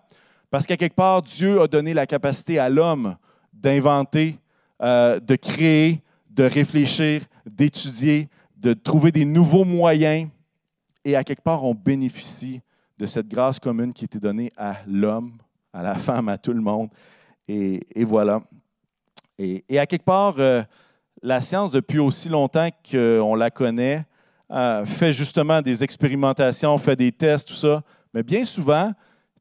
[0.51, 3.17] Parce qu'à quelque part, Dieu a donné la capacité à l'homme
[3.53, 4.39] d'inventer,
[4.83, 10.29] euh, de créer, de réfléchir, d'étudier, de trouver des nouveaux moyens.
[11.05, 12.61] Et à quelque part, on bénéficie
[12.99, 15.39] de cette grâce commune qui été donnée à l'homme,
[15.73, 16.91] à la femme, à tout le monde.
[17.49, 18.43] Et, voilà.
[19.39, 20.63] Et, à quelque part, euh,
[21.23, 24.05] la science, depuis aussi longtemps qu'on la connaît,
[24.53, 27.83] euh, fait justement des expérimentations, fait des tests, tout ça.
[28.13, 28.93] Mais bien souvent,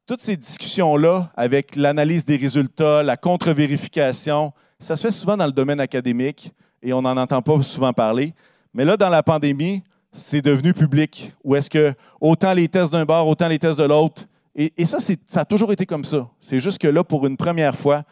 [0.06, 5.52] toutes ces discussions-là, avec l'analyse des résultats, la contre-vérification, ça se fait souvent dans le
[5.52, 8.34] domaine académique et on n'en entend pas souvent parler.
[8.72, 11.32] Mais là, dans la pandémie, c'est devenu public.
[11.44, 14.24] Où est-ce que autant les tests d'un bord, autant les tests de l'autre.
[14.54, 16.28] Et, ça, ça a toujours été comme ça.
[16.40, 18.02] C'est juste que là, pour une première fois,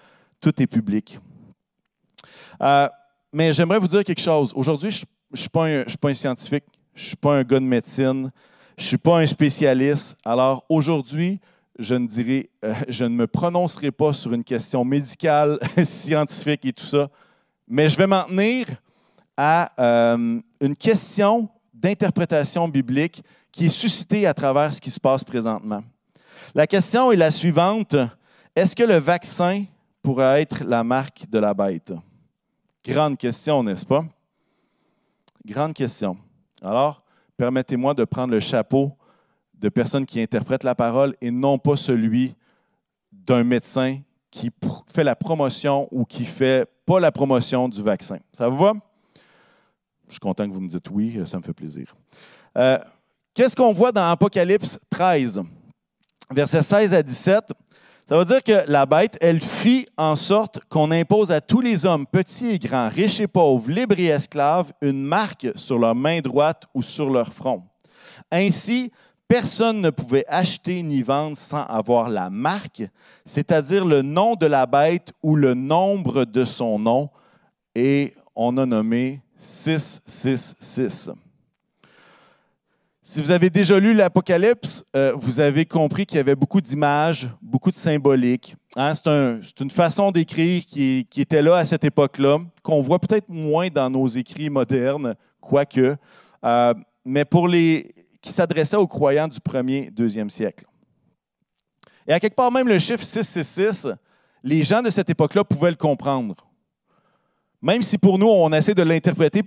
[0.40, 1.18] tout est public.
[2.62, 2.88] Euh,
[3.32, 4.52] mais j'aimerais vous dire quelque chose.
[4.54, 6.64] Aujourd'hui, je ne suis, suis, pas un scientifique.
[6.98, 8.32] Je ne suis pas un gars de médecine.
[8.76, 10.16] Je ne suis pas un spécialiste.
[10.24, 11.38] Alors aujourd'hui,
[11.78, 16.72] je ne dirai, euh, je ne me prononcerai pas sur une question médicale, scientifique et
[16.72, 17.08] tout ça,
[17.68, 18.66] mais je vais m'en tenir
[19.36, 25.22] à euh, une question d'interprétation biblique qui est suscitée à travers ce qui se passe
[25.22, 25.84] présentement.
[26.52, 27.94] La question est la suivante.
[28.56, 29.64] Est-ce que le vaccin
[30.02, 31.92] pourrait être la marque de la bête?
[32.84, 34.04] Grande question, n'est-ce pas?
[35.46, 36.16] Grande question.
[36.62, 37.02] Alors,
[37.36, 38.96] permettez-moi de prendre le chapeau
[39.54, 42.34] de personne qui interprète la parole et non pas celui
[43.12, 44.50] d'un médecin qui
[44.86, 48.18] fait la promotion ou qui fait pas la promotion du vaccin.
[48.32, 48.74] Ça vous va?
[50.06, 51.94] Je suis content que vous me dites oui, ça me fait plaisir.
[52.56, 52.78] Euh,
[53.34, 55.42] qu'est-ce qu'on voit dans Apocalypse 13,
[56.30, 57.52] versets 16 à 17?
[58.08, 61.84] Ça veut dire que la bête, elle fit en sorte qu'on impose à tous les
[61.84, 66.20] hommes, petits et grands, riches et pauvres, libres et esclaves, une marque sur leur main
[66.20, 67.64] droite ou sur leur front.
[68.32, 68.90] Ainsi,
[69.28, 72.82] personne ne pouvait acheter ni vendre sans avoir la marque,
[73.26, 77.10] c'est-à-dire le nom de la bête ou le nombre de son nom,
[77.74, 81.10] et on a nommé 666.
[83.10, 87.26] Si vous avez déjà lu l'Apocalypse, euh, vous avez compris qu'il y avait beaucoup d'images,
[87.40, 88.54] beaucoup de symboliques.
[88.76, 88.94] Hein.
[88.94, 93.88] c'est, une façon d'écrire qui, était là à cette époque-là, qu'on voit peut-être moins dans
[93.88, 95.96] nos écrits modernes, quoique,
[96.44, 100.66] euh, mais pour les qui s'adressait aux croyants du 1er, 2e siècle.
[102.06, 103.86] Et à quelque part, même le chiffre 666,
[104.42, 106.46] les gens de cette époque-là pouvaient le comprendre.
[107.62, 109.42] Même si pour nous, on essaie de l'interpréter,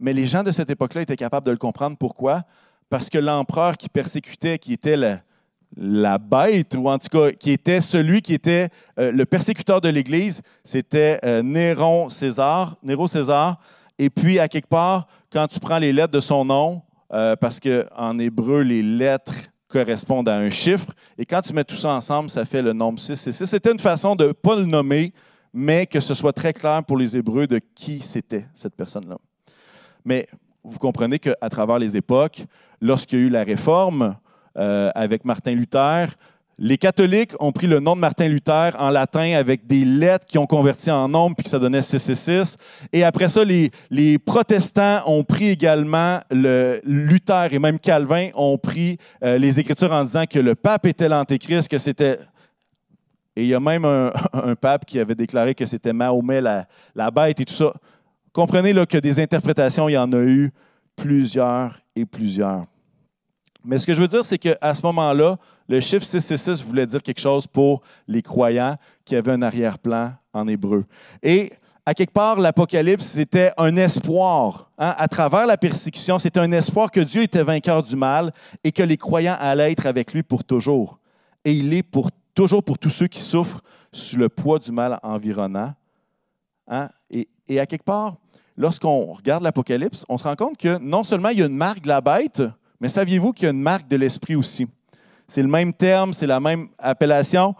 [0.00, 1.96] mais les gens de cette époque-là étaient capables de le comprendre.
[1.96, 2.42] Pourquoi?
[2.90, 4.96] Parce que l'empereur qui persécutait, qui était
[5.76, 9.88] la, bête, ou en tout cas qui était celui qui était euh, le persécuteur de
[9.88, 13.60] l'Église, c'était euh, Néron César, Néro César.
[13.98, 17.60] Et puis, à quelque part, quand tu prends les lettres de son nom, euh, parce
[17.60, 19.34] qu'en hébreu, les lettres
[19.66, 22.98] correspondent à un chiffre, et quand tu mets tout ça ensemble, ça fait le nombre
[22.98, 23.30] 6.
[23.44, 25.12] C'était une façon de ne pas le nommer,
[25.52, 29.18] mais que ce soit très clair pour les Hébreux de qui c'était cette personne-là.
[30.04, 30.26] Mais
[30.70, 32.44] vous comprenez qu'à travers les époques,
[32.80, 34.16] lorsqu'il y a eu la réforme
[34.56, 36.08] euh, avec Martin Luther,
[36.60, 40.38] les catholiques ont pris le nom de Martin Luther en latin avec des lettres qui
[40.38, 42.56] ont converti en nombre puis que ça donnait 666.
[42.92, 48.98] Et après ça, les, protestants ont pris également le Luther et même Calvin ont pris
[49.22, 52.18] euh, les Écritures en disant que le pape était l'antéchrist, que c'était
[53.38, 54.10] et il y a même un,
[54.60, 57.72] pape qui avait déclaré que c'était Mahomet la, bête et tout ça.
[58.32, 60.52] Comprenez là, que des interprétations, il y en a eu
[60.96, 62.66] plusieurs et plusieurs.
[63.64, 65.36] Mais ce que je veux dire, c'est qu'à ce moment-là,
[65.68, 70.46] le chiffre 666 voulait dire quelque chose pour les croyants qui avaient un arrière-plan en
[70.48, 70.84] hébreu.
[71.22, 71.52] Et
[71.84, 74.70] à quelque part, l'Apocalypse, c'était un espoir.
[74.78, 74.94] Hein.
[74.96, 78.82] À travers la persécution, c'était un espoir que Dieu était vainqueur du mal et que
[78.82, 80.98] les croyants allaient être avec lui pour toujours.
[81.44, 83.62] Et il est pour toujours pour tous ceux qui souffrent
[83.92, 85.74] sous le poids du mal environnant.
[86.66, 86.90] Hein.
[87.48, 88.16] Et à quelque part,
[88.56, 91.82] lorsqu'on regarde l'Apocalypse, on se rend compte que non seulement il y a une marque
[91.82, 92.42] de la bête,
[92.80, 94.66] mais saviez-vous qu'il y a une marque de l'esprit aussi?
[95.26, 97.54] C'est le même terme, c'est la même appellation.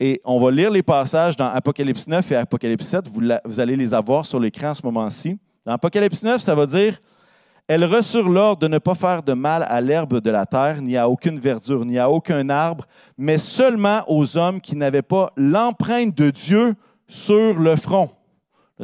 [0.00, 3.04] Et on va lire les passages dans Apocalypse 9 et Apocalypse 7.
[3.44, 5.38] Vous, allez les avoir sur l'écran à ce moment-ci.
[5.64, 7.00] Dans Apocalypse 9, ça va dire
[7.68, 10.96] Elle reçut l'ordre de ne pas faire de mal à l'herbe de la terre, ni
[10.96, 16.16] à aucune verdure, ni à aucun arbre, mais seulement aux hommes qui n'avaient pas l'empreinte
[16.16, 16.74] de Dieu
[17.06, 18.10] sur le front.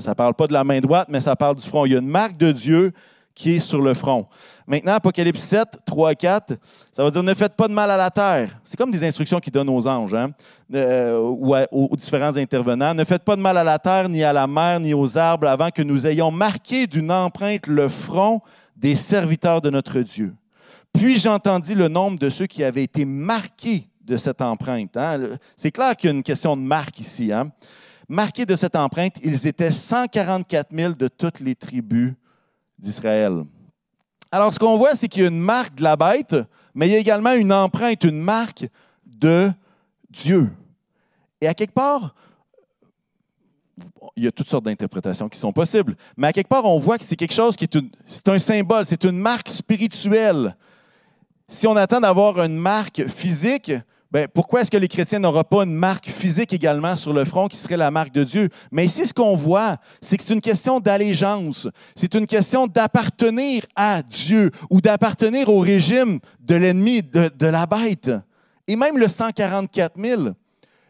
[0.01, 1.87] Ça ne parle pas de la main droite, mais ça parle du front.
[1.87, 2.93] Il y a une marque de Dieu
[3.39, 4.27] qui est sur le front.
[4.67, 6.55] Maintenant, Apocalypse 7, 3 4,
[6.93, 8.61] ça va dire ne faites pas de mal à la terre.
[8.65, 10.33] C'est comme des instructions qu'il donne aux anges hein,
[10.75, 12.93] euh, ou aux, différents intervenants.
[12.93, 15.47] Ne faites pas de mal à la terre, ni à la mer, ni aux arbres,
[15.47, 18.43] avant que nous ayons marqué d'une empreinte le front
[18.77, 20.35] des serviteurs de notre Dieu.
[20.93, 24.97] Puis j'entendis le nombre de ceux qui avaient été marqués de cette empreinte.
[24.97, 25.39] Hein.
[25.57, 27.33] C'est clair qu'il y a une question de marque ici.
[27.33, 27.53] Hein
[28.09, 32.15] marqués de cette empreinte, ils étaient 144 000 de toutes les tribus
[32.79, 33.45] d'Israël.
[34.31, 36.37] Alors, ce qu'on voit, c'est qu'il y a une marque de la bête,
[36.75, 38.69] mais il y a également une empreinte, une marque
[39.07, 39.51] de
[40.11, 40.51] Dieu.
[41.41, 42.15] Et à quelque part,
[44.17, 46.99] il y a toutes sortes d'interprétations qui sont possibles, mais à quelque part, on voit
[46.99, 50.57] que c'est quelque chose qui est, un symbole, c'est une marque spirituelle.
[51.49, 53.73] Si on attend d'avoir une marque physique,
[54.11, 57.47] ben, pourquoi est-ce que les chrétiens n'auront pas une marque physique également sur le front
[57.47, 58.49] qui serait la marque de Dieu?
[58.73, 61.69] Mais ici, ce qu'on voit, c'est que c'est une question d'allégeance.
[61.95, 68.11] C'est une question d'appartenir à Dieu ou d'appartenir au régime de l'ennemi, de, la bête.
[68.67, 70.23] Et même le 144 000,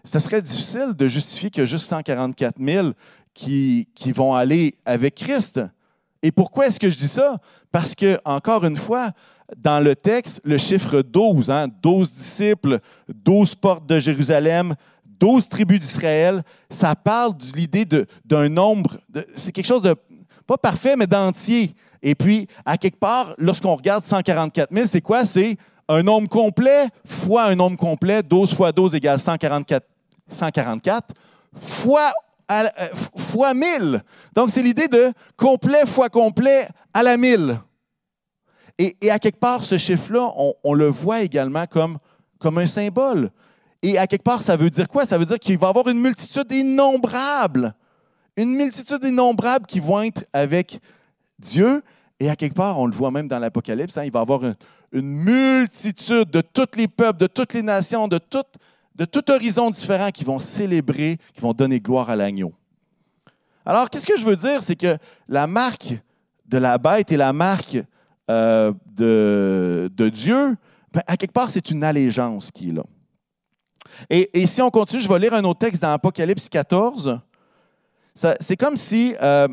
[0.04, 2.90] ce serait difficile de justifier a juste 144 000
[3.34, 5.60] qui, qui vont aller avec Christ.
[6.22, 7.38] Et pourquoi est-ce que je dis ça?
[7.72, 9.12] Parce que, encore une fois,
[9.56, 14.74] dans le texte, le chiffre 12, hein, 12 disciples, 12 portes de Jérusalem,
[15.18, 17.86] 12 tribus d'Israël, ça parle de l'idée
[18.24, 18.98] d'un nombre,
[19.36, 19.94] c'est quelque chose de,
[20.46, 21.74] pas parfait, mais d'entier.
[22.02, 25.26] Et puis, à quelque part, lorsqu'on regarde 144 000, c'est quoi?
[25.26, 25.56] C'est
[25.88, 28.22] un nombre complet fois un nombre complet.
[28.22, 29.84] 12 fois 12 égale 144,
[30.30, 31.14] 144
[31.56, 32.12] fois,
[32.50, 32.64] euh,
[33.16, 34.02] fois 1000.
[34.34, 37.58] Donc, c'est l'idée de complet fois complet à la 1000.
[38.78, 41.98] Et, à quelque part, ce chiffre-là, on, le voit également comme,
[42.44, 43.30] un symbole.
[43.82, 45.04] Et à quelque part, ça veut dire quoi?
[45.04, 47.74] Ça veut dire qu'il va y avoir une multitude innombrable.
[48.36, 50.78] Une multitude innombrable qui vont être avec
[51.40, 51.82] Dieu.
[52.20, 54.42] Et à quelque part, on le voit même dans l'Apocalypse, hein, il va y avoir
[54.44, 54.54] une,
[55.02, 58.44] multitude de tous les peuples, de toutes les nations, de tout,
[58.94, 62.52] de tout horizon différent qui vont célébrer, qui vont donner gloire à l'agneau.
[63.66, 64.62] Alors, qu'est-ce que je veux dire?
[64.62, 64.96] C'est que
[65.28, 65.94] la marque
[66.46, 67.78] de la bête et la marque
[68.30, 70.56] euh, de, Dieu,
[70.92, 72.82] ben, à quelque part, c'est une allégeance qui est là.
[74.10, 77.18] Et, si on continue, je vais lire un autre texte dans Apocalypse 14.
[78.40, 79.48] C'est comme si euh,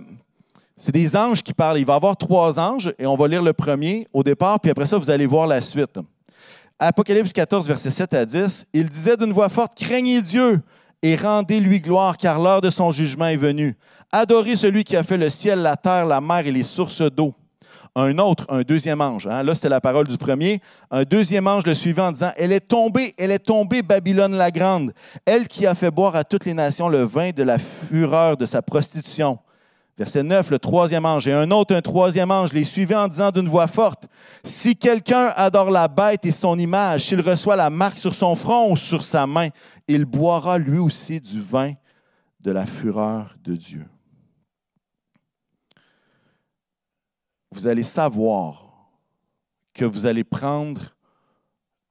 [0.77, 1.79] c'est des anges qui parlent.
[1.79, 4.71] Il va y avoir trois anges et on va lire le premier au départ, puis
[4.71, 5.99] après ça, vous allez voir la suite.
[6.77, 10.61] Apocalypse 14, versets 7 à 10, il disait d'une voix forte, Craignez Dieu
[11.01, 13.77] et rendez-lui gloire, car l'heure de son jugement est venue.
[14.11, 17.33] Adorez celui qui a fait le ciel, la terre, la mer et les sources d'eau
[17.95, 19.25] un autre, un deuxième ange.
[19.27, 19.43] Hein.
[19.43, 20.61] Là, c'était la parole du premier.
[20.91, 24.51] Un deuxième ange le suivait en disant Elle est tombée, elle est tombée, Babylone la
[24.51, 24.93] grande,
[25.25, 28.45] elle qui a fait boire à toutes les nations le vin de la fureur de
[28.45, 29.39] sa prostitution.
[29.97, 31.25] Verset 9, le troisième ange.
[31.25, 34.07] Et un autre, un troisième ange, les suivait en disant d'une voix forte
[34.43, 38.71] Si quelqu'un adore la bête et son image, s'il reçoit la marque sur son front
[38.71, 39.47] ou sur sa main,
[39.87, 41.73] il boira lui aussi du vin
[42.41, 43.85] de la fureur de Dieu.
[47.55, 48.65] Vous allez savoir
[49.73, 50.81] que vous allez prendre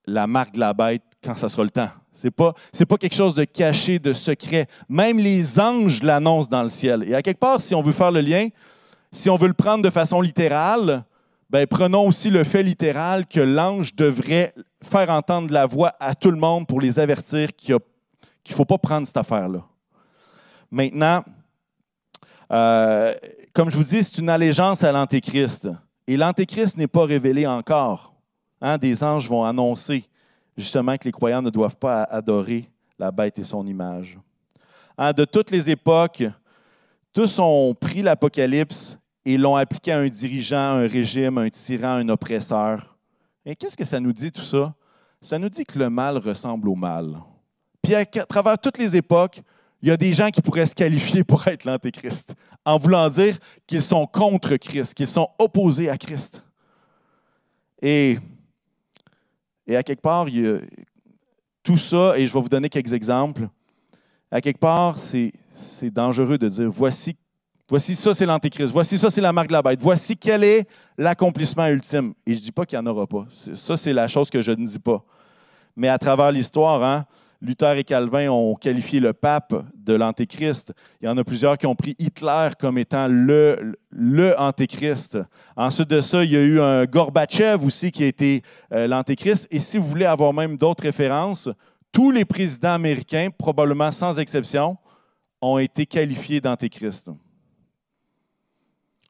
[0.07, 1.88] la marque de la bête quand ça sera le temps.
[2.12, 4.66] Ce n'est pas, pas quelque chose de caché, de secret.
[4.88, 7.03] Même les anges l'annoncent dans le ciel.
[7.09, 8.48] Et à quelque part, si on veut faire le lien,
[9.11, 11.05] si on veut le prendre de façon littérale,
[11.50, 16.31] ben, prenons aussi le fait littéral que l'ange devrait faire entendre la voix à tout
[16.31, 19.64] le monde pour les avertir qu'il ne faut pas prendre cette affaire-là.
[20.70, 21.24] Maintenant,
[22.50, 23.14] euh,
[23.52, 25.68] comme je vous dis, c'est une allégeance à l'Antéchrist.
[26.07, 28.14] Et l'Antéchrist n'est pas révélé encore.
[28.61, 30.09] Hein, des anges vont annoncer
[30.57, 34.18] justement que les croyants ne doivent pas adorer la bête et son image.
[34.96, 36.24] Hein, de toutes les époques,
[37.12, 42.09] tous ont pris l'Apocalypse et l'ont appliqué à un dirigeant, un régime, un tyran, un
[42.09, 42.96] oppresseur.
[43.44, 44.74] Et qu'est-ce que ça nous dit tout ça?
[45.20, 47.16] Ça nous dit que le mal ressemble au mal.
[47.83, 49.42] Puis à travers toutes les époques,
[49.84, 53.36] il y a des gens qui pourraient se qualifier pour être l'Antéchrist, en voulant dire
[53.66, 56.42] qu'ils sont contre Christ, qu'ils sont opposés à Christ.
[57.82, 58.18] Et,
[59.66, 60.60] et à quelque part, il y a
[61.62, 63.46] tout ça, et je vais vous donner quelques exemples,
[64.30, 67.14] à quelque part, c'est dangereux de dire voici,
[67.68, 70.66] voici ça, c'est l'Antéchrist, voici ça, c'est la marque de la bête, voici quel est
[70.96, 72.14] l'accomplissement ultime.
[72.24, 73.26] Et je ne dis pas qu'il n'y en aura pas.
[73.28, 75.04] Ça, c'est la chose que je ne dis pas.
[75.76, 77.04] Mais à travers l'histoire, hein,
[77.44, 80.72] Luther et Calvin ont qualifié le pape de l'antéchrist.
[81.02, 85.18] Il y en a plusieurs qui ont pris Hitler comme étant le, le antéchrist.
[85.54, 89.46] Ensuite de ça, il y a eu un Gorbatchev aussi qui a été euh, l'antéchrist.
[89.50, 91.50] Et si vous voulez avoir même d'autres références,
[91.92, 94.78] tous les présidents américains, probablement sans exception,
[95.42, 97.11] ont été qualifiés d'antéchrist.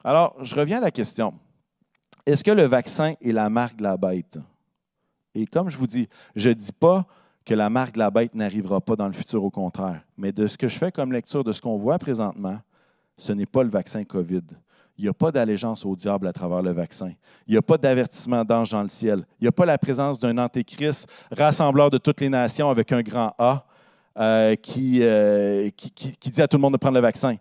[0.03, 1.35] Alors, je reviens à la question.
[2.27, 4.38] Est-ce que le vaccin est la marque de la bête?
[5.37, 7.07] Et comme je vous dis, je ne dis pas
[7.44, 10.00] que la marque de la bête n'arrivera pas dans le futur, au contraire.
[10.16, 12.59] Mais de ce que je fais comme lecture de ce qu'on voit présentement,
[13.18, 14.42] ce n'est pas le vaccin COVID.
[14.96, 17.12] Il n'y a pas d'allégeance au diable à travers le vaccin.
[17.46, 19.26] Il n'y a pas d'avertissement d'ange dans le ciel.
[19.40, 23.02] Il n'y a pas la présence d'un antéchrist rassembleur de toutes les nations avec un
[23.02, 23.66] grand A
[24.16, 27.35] euh, euh, qui, qui, dit à tout le monde de prendre le vaccin.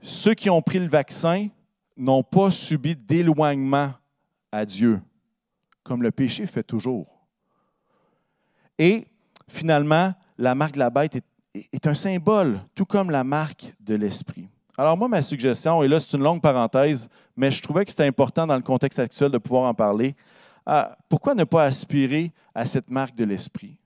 [0.00, 1.48] Ceux qui ont pris le vaccin
[1.96, 3.92] n'ont pas subi d'éloignement
[4.50, 5.00] à Dieu,
[5.82, 7.06] comme le péché fait toujours.
[8.78, 9.06] Et
[9.48, 11.22] finalement, la marque de la bête
[11.54, 14.48] est, un symbole, tout comme la marque de l'esprit.
[14.76, 18.06] Alors moi, ma suggestion, et là c'est une longue parenthèse, mais je trouvais que c'était
[18.06, 20.16] important dans le contexte actuel de pouvoir en parler.
[20.68, 23.76] Euh, pourquoi ne pas aspirer à cette marque de l'esprit?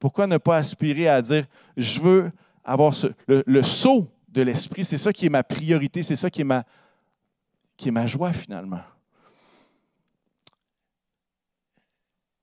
[0.00, 2.32] Pourquoi ne pas aspirer à dire, je veux
[2.64, 2.94] avoir
[3.28, 6.44] le, le saut de l'esprit, c'est ça qui est ma priorité, c'est ça qui est
[6.44, 6.64] ma,
[7.76, 8.80] qui est ma joie finalement?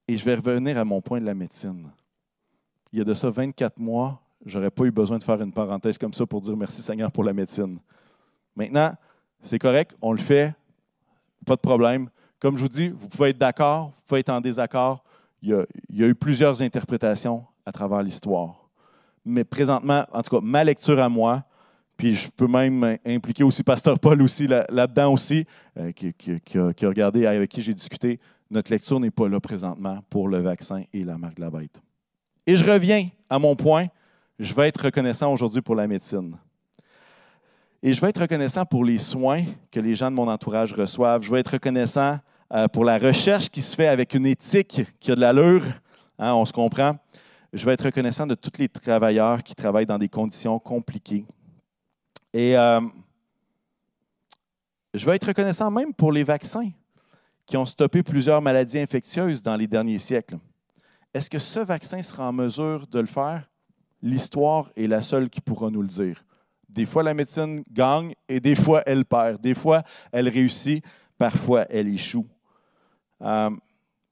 [0.08, 1.90] Et je vais revenir à mon point de la médecine
[2.92, 5.52] il y a de ça 24 mois, je n'aurais pas eu besoin de faire une
[5.52, 7.80] parenthèse comme ça pour dire merci Seigneur pour la médecine.
[8.56, 8.94] Maintenant,
[9.42, 10.54] c'est correct, on le fait,
[11.46, 12.10] pas de problème.
[12.39, 15.04] Comme je vous dis, vous pouvez être d'accord, vous pouvez être en désaccord.
[15.42, 15.50] Il
[15.89, 18.70] y, a, eu plusieurs interprétations à travers l'histoire.
[19.26, 21.44] Mais présentement, en tout cas, ma lecture à moi,
[21.98, 25.46] Puis je peux même impliquer aussi Pasteur Paul aussi là-dedans aussi,
[25.96, 28.20] qui, qui, a, qui, a, regardé, avec qui j'ai discuté.
[28.50, 31.80] Notre lecture n'est pas là présentement pour le vaccin et la marque de la bête.
[32.48, 33.88] Et je reviens à mon point.
[34.39, 36.38] Je vais être reconnaissant aujourd'hui pour la médecine.
[37.84, 41.24] Et je vais être reconnaissant pour les soins que les gens de mon entourage reçoivent.
[41.24, 42.20] Je vais être reconnaissant
[42.54, 45.64] euh, pour la recherche qui se fait avec une éthique qui a de l'allure.
[46.20, 46.98] Hein, on se comprend.
[47.54, 51.26] Je vais être reconnaissant de tous les travailleurs qui travaillent dans des conditions compliquées.
[52.34, 52.82] Et euh,
[54.94, 56.70] je vais être reconnaissant même pour les vaccins
[57.46, 60.38] qui ont stoppé plusieurs maladies infectieuses dans les derniers siècles.
[61.14, 63.49] Est-ce que ce vaccin sera en mesure de le faire?
[64.01, 66.24] L'histoire est la seule qui pourra nous le dire.
[66.70, 69.41] Des fois, la médecine gagne et des fois, elle perd.
[69.41, 70.84] Des fois, elle réussit,
[71.18, 72.26] parfois, elle échoue.
[73.22, 73.49] Euh,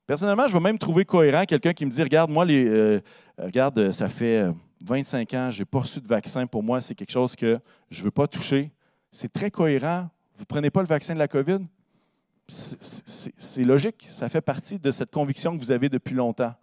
[0.06, 3.00] personnellement, je vais même trouver cohérent quelqu'un qui me dit Regarde, moi, euh,
[3.38, 6.46] regarde, ça fait 25 ans, je n'ai pas reçu de vaccin.
[6.48, 8.72] Pour moi, c'est quelque chose que je ne veux pas toucher.
[9.12, 10.10] C'est très cohérent.
[10.36, 11.60] Vous ne prenez pas le vaccin de la COVID?
[12.50, 14.08] C'est logique.
[14.10, 16.54] Ça fait partie de cette conviction que vous avez depuis longtemps.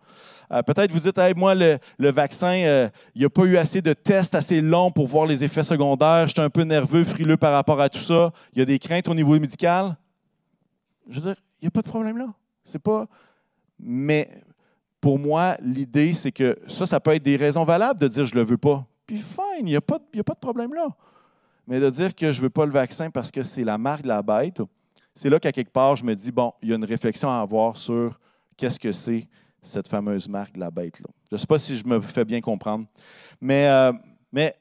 [0.52, 1.78] Euh, peut-être vous dites, moi, le,
[2.10, 2.54] vaccin,
[3.14, 6.28] il n'y a pas eu assez de tests assez longs pour voir les effets secondaires.
[6.28, 8.32] Je suis un peu nerveux, frileux par rapport à tout ça.
[8.52, 9.96] Il y a des craintes au niveau médical.
[11.08, 12.28] Je veux dire, il n'y a pas de problème là.
[12.64, 13.06] C'est pas.
[13.78, 14.28] Mais
[15.00, 18.34] pour moi, l'idée, c'est que ça, ça peut être des raisons valables de dire je
[18.34, 18.84] ne le veux pas.
[19.06, 20.88] Puis fine, il n'y a pas de problème là.
[21.66, 24.02] Mais de dire que je ne veux pas le vaccin parce que c'est la marque
[24.02, 24.62] de la bête,
[25.16, 27.40] c'est là qu'à quelque part, je me dis, bon, il y a une réflexion à
[27.40, 28.20] avoir sur
[28.56, 29.26] qu'est-ce que c'est
[29.62, 31.00] cette fameuse marque de la bête.
[31.00, 31.06] Là.
[31.30, 32.86] Je ne sais pas si je me fais bien comprendre.
[33.40, 33.92] Mais, euh,
[34.30, 34.54] mais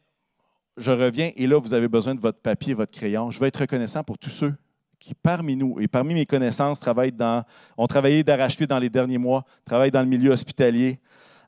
[0.77, 3.31] je reviens, et là, vous avez besoin de votre papier, votre crayon.
[3.31, 4.55] Je vais être reconnaissant pour tous ceux
[4.97, 7.43] qui, parmi nous, et parmi mes connaissances, travaillent dans,
[7.77, 10.99] ont travaillé d'arrache-pied dans les derniers mois, travaillent dans le milieu hospitalier.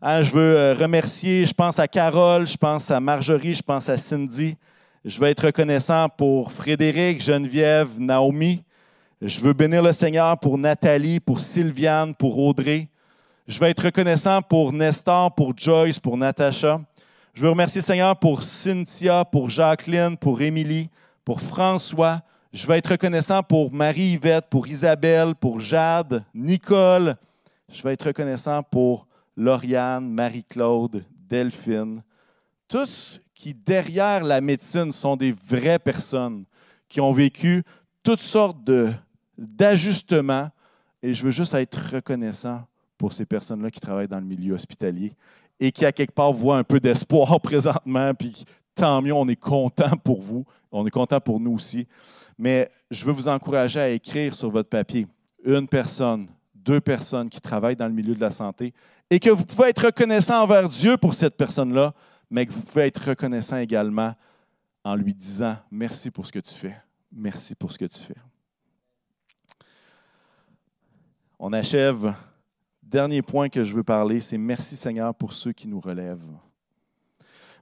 [0.01, 3.89] Hein, je veux euh, remercier, je pense à Carole, je pense à Marjorie, je pense
[3.89, 4.55] à Cindy.
[5.03, 8.63] Je veux être reconnaissant pour Frédéric, Geneviève, Naomi.
[9.19, 12.87] Je veux bénir le Seigneur pour Nathalie, pour Sylviane, pour Audrey.
[13.47, 16.79] Je veux être reconnaissant pour Nestor, pour Joyce, pour Natacha.
[17.33, 20.91] Je veux remercier le Seigneur pour Cynthia, pour Jacqueline, pour Émilie,
[21.25, 22.21] pour François.
[22.53, 27.15] Je veux être reconnaissant pour Marie-Yvette, pour Isabelle, pour Jade, Nicole.
[27.71, 32.03] Je veux être reconnaissant pour Lauriane, Marie-Claude, Delphine.
[32.67, 36.43] Tous qui, derrière la médecine, sont des vraies personnes
[36.87, 37.63] qui ont vécu
[38.03, 38.63] toutes sortes
[39.37, 40.49] d'ajustements.
[41.03, 42.63] Et je veux juste être reconnaissant
[42.97, 45.13] pour ces personnes-là qui travaillent dans le milieu hospitalier
[45.59, 48.13] et qui, à quelque part, voient un peu d'espoir présentement.
[48.13, 50.45] Puis tant mieux, on est content pour vous.
[50.71, 51.87] On est content pour nous aussi.
[52.37, 55.07] Mais je veux vous encourager à écrire sur votre papier
[55.43, 58.73] une personne, deux personnes qui travaillent dans le milieu de la santé
[59.09, 61.93] et que vous pouvez être reconnaissant envers Dieu pour cette personne-là,
[62.29, 64.13] mais que vous pouvez être reconnaissant également
[64.83, 66.75] en lui disant merci pour ce que tu fais.
[67.11, 68.15] Merci pour ce que tu fais.
[71.39, 72.15] On achève
[72.87, 76.23] Dernier point que je veux parler, c'est merci Seigneur pour ceux qui nous relèvent.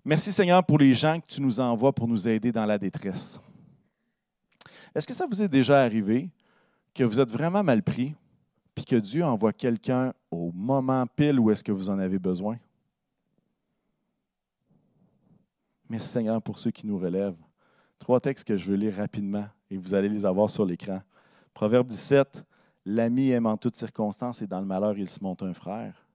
[0.04, 3.42] Merci Seigneur pour les gens que tu nous envoies pour nous aider dans la détresse.
[4.94, 6.30] Est-ce que ça vous est déjà arrivé
[6.94, 8.14] que vous êtes vraiment mal pris,
[8.76, 12.60] puis que Dieu envoie quelqu'un au moment pile où est-ce que vous en avez besoin?
[15.90, 17.42] Merci Seigneur pour ceux qui nous relèvent.
[17.98, 21.02] Trois textes que je veux lire rapidement et vous allez les avoir sur l'écran.
[21.52, 22.44] Proverbe 17,
[22.86, 26.08] L'ami aime en toutes circonstances et dans le malheur, il se monte un frère.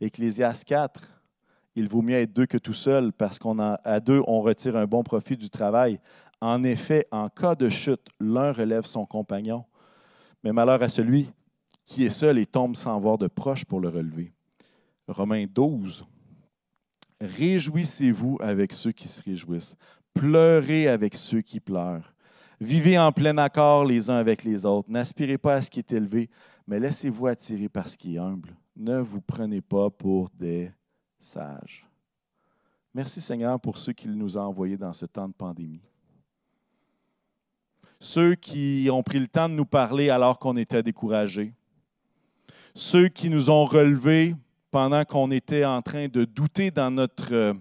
[0.00, 1.08] Ecclésias 4,
[1.74, 5.02] il vaut mieux être deux que tout seul parce qu'à deux, on retire un bon
[5.02, 6.00] profit du travail.
[6.40, 9.64] En effet, en cas de chute, l'un relève son compagnon,
[10.44, 11.30] mais malheur à celui
[11.84, 14.32] qui est seul et tombe sans voir de proche pour le relever.
[15.08, 16.04] Romains 12.
[17.20, 19.76] Réjouissez-vous avec ceux qui se réjouissent.
[20.14, 22.12] Pleurez avec ceux qui pleurent.
[22.60, 24.90] Vivez en plein accord les uns avec les autres.
[24.90, 26.28] N'aspirez pas à ce qui est élevé,
[26.66, 28.56] mais laissez-vous attirer par ce qui est humble.
[28.76, 30.72] Ne vous prenez pas pour des
[31.20, 31.86] sages.
[32.92, 35.82] Merci Seigneur pour ceux qu'il nous a envoyés dans ce temps de pandémie.
[38.00, 41.54] Ceux qui ont pris le temps de nous parler alors qu'on était découragés.
[42.74, 44.34] Ceux qui nous ont relevés
[44.72, 47.56] pendant qu'on était en train de douter dans notre,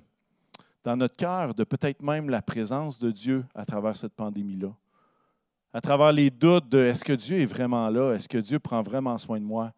[0.84, 4.74] dans notre cœur de peut-être même la présence de Dieu à travers cette pandémie-là
[5.74, 8.14] à travers les doutes de est-ce que Dieu est vraiment là?
[8.14, 9.74] Est-ce que Dieu prend vraiment soin de moi?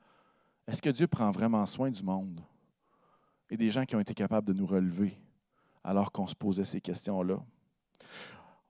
[0.67, 2.41] Est-ce que Dieu prend vraiment soin du monde?
[3.49, 5.17] Et des gens qui ont été capables de nous relever
[5.83, 7.39] alors qu'on se posait ces questions-là.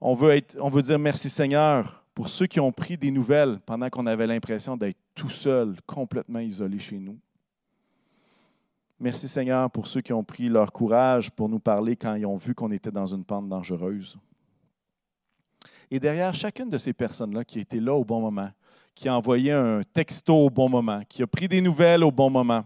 [0.00, 3.60] On veut, être, on veut dire merci Seigneur pour ceux qui ont pris des nouvelles
[3.60, 7.18] pendant qu'on avait l'impression d'être tout seul, complètement isolé chez nous.
[8.98, 12.36] Merci Seigneur pour ceux qui ont pris leur courage pour nous parler quand ils ont
[12.36, 14.18] vu qu'on était dans une pente dangereuse.
[15.90, 18.50] Et derrière chacune de ces personnes-là qui été là au bon moment,
[18.94, 22.30] qui a envoyé un texto au bon moment, qui a pris des nouvelles au bon
[22.30, 22.64] moment,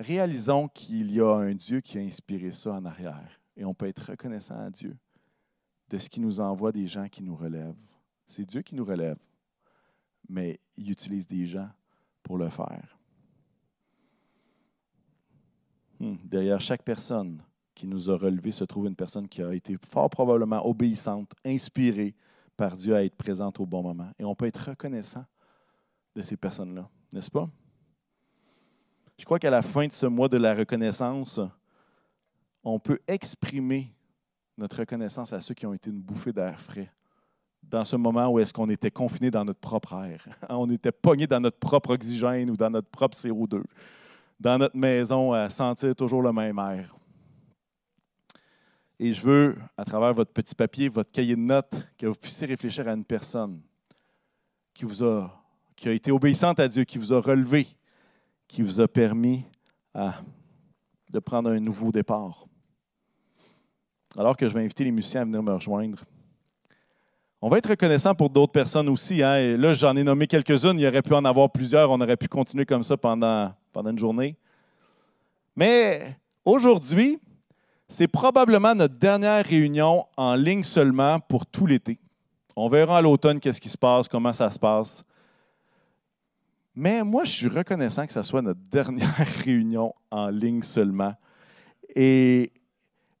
[0.00, 3.40] réalisons qu'il y a un Dieu qui a inspiré ça en arrière.
[3.56, 4.96] Et on peut être reconnaissant à Dieu
[5.90, 7.74] de ce qui nous envoie des gens qui nous relèvent.
[8.26, 9.18] C'est Dieu qui nous relève,
[10.28, 11.68] mais il utilise des gens
[12.22, 12.98] pour le faire.
[15.98, 17.42] Hmm, derrière chaque personne
[17.78, 22.16] qui nous a relevés se trouve une personne qui a été fort probablement obéissante, inspirée
[22.56, 24.10] par Dieu à être présente au bon moment.
[24.18, 25.24] Et on peut être reconnaissant
[26.16, 27.48] de ces personnes-là, n'est-ce pas?
[29.16, 31.38] Je crois qu'à la fin de ce mois de la reconnaissance,
[32.64, 33.94] on peut exprimer
[34.56, 36.92] notre reconnaissance à ceux qui ont été une bouffée d'air frais.
[37.62, 41.28] Dans ce moment où est-ce qu'on était confiné dans notre propre air, on était pogné
[41.28, 43.62] dans notre propre oxygène ou dans notre propre CO2,
[44.40, 46.97] dans notre maison à sentir toujours le même air.
[49.00, 52.46] Et je veux, à travers votre petit papier, votre cahier de notes, que vous puissiez
[52.46, 53.60] réfléchir à une personne
[54.74, 55.44] qui vous a,
[55.76, 57.68] qui a été obéissante à Dieu, qui vous a relevé,
[58.48, 59.44] qui vous a permis
[59.94, 62.46] de prendre un nouveau départ.
[64.16, 66.02] Alors que je vais inviter les musiciens à venir me rejoindre.
[67.40, 69.22] On va être reconnaissant pour d'autres personnes aussi.
[69.22, 69.36] Hein?
[69.36, 70.76] Et là, j'en ai nommé quelques-unes.
[70.78, 71.88] Il aurait pu en avoir plusieurs.
[71.90, 74.36] On aurait pu continuer comme ça pendant, pendant une journée.
[75.54, 77.20] Mais aujourd'hui,
[77.88, 81.98] c'est probablement notre dernière réunion en ligne seulement pour tout l'été.
[82.54, 85.04] On verra à l'automne qu'est-ce qui se passe, comment ça se passe.
[86.74, 91.14] Mais moi, je suis reconnaissant que ce soit notre dernière réunion en ligne seulement.
[91.94, 92.52] Et,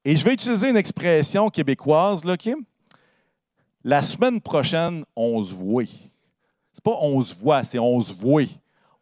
[0.04, 2.64] je vais utiliser une expression québécoise, là, Kim.
[3.84, 5.84] La semaine prochaine, on se voit.
[6.72, 8.44] C'est pas on se voit, c'est on se voit.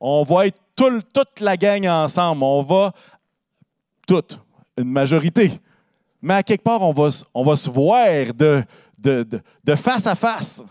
[0.01, 2.43] On va être toute la gang ensemble.
[2.43, 2.93] On va,
[4.07, 4.41] toute,
[4.77, 5.53] une majorité.
[6.21, 8.63] Mais à quelque part, on va, se voir de,
[8.99, 9.27] de,
[9.65, 10.63] de face à face.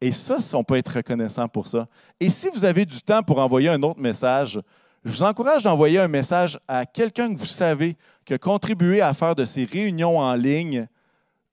[0.00, 1.86] Et ça, on peut être reconnaissant pour ça.
[2.18, 4.60] Et si vous avez du temps pour envoyer un autre message,
[5.04, 9.14] je vous encourage d'envoyer un message à quelqu'un que vous savez qui a contribué à
[9.14, 10.86] faire de ces réunions en ligne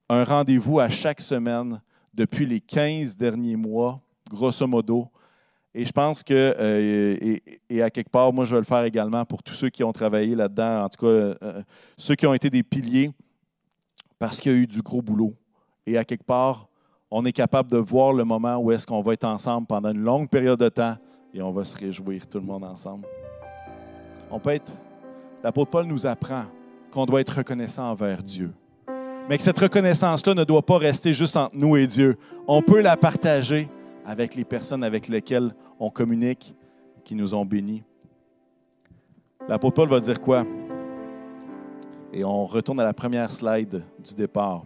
[0.09, 1.81] un rendez-vous à chaque semaine
[2.13, 5.07] depuis les 15 derniers mois, grosso modo.
[5.75, 7.37] Et je pense que, euh,
[7.69, 9.91] et, à quelque part, moi, je vais le faire également pour tous ceux qui ont
[9.91, 11.61] travaillé là-dedans, en tout cas, euh, euh,
[11.97, 13.11] ceux qui ont été des piliers,
[14.17, 15.33] parce qu'il y a eu du gros boulot.
[15.85, 16.67] Et à quelque part,
[17.11, 20.01] on est capable de voir le moment où est-ce qu'on va être ensemble pendant une
[20.01, 20.97] longue période de temps
[21.33, 23.07] et on va se réjouir tout le monde ensemble.
[24.31, 24.71] On peut être,
[25.43, 26.43] l'apôtre Paul nous apprend
[26.91, 28.51] qu'on doit être reconnaissant envers Dieu.
[29.29, 32.17] Mais que cette reconnaissance-là ne doit pas rester juste entre nous et Dieu.
[32.47, 33.69] On peut la partager
[34.09, 36.55] avec les personnes avec lesquelles on communique,
[37.05, 37.83] qui nous ont bénis.
[39.47, 40.47] L'apôtre Paul va dire quoi?
[42.11, 44.65] Et on retourne à la première slide du départ.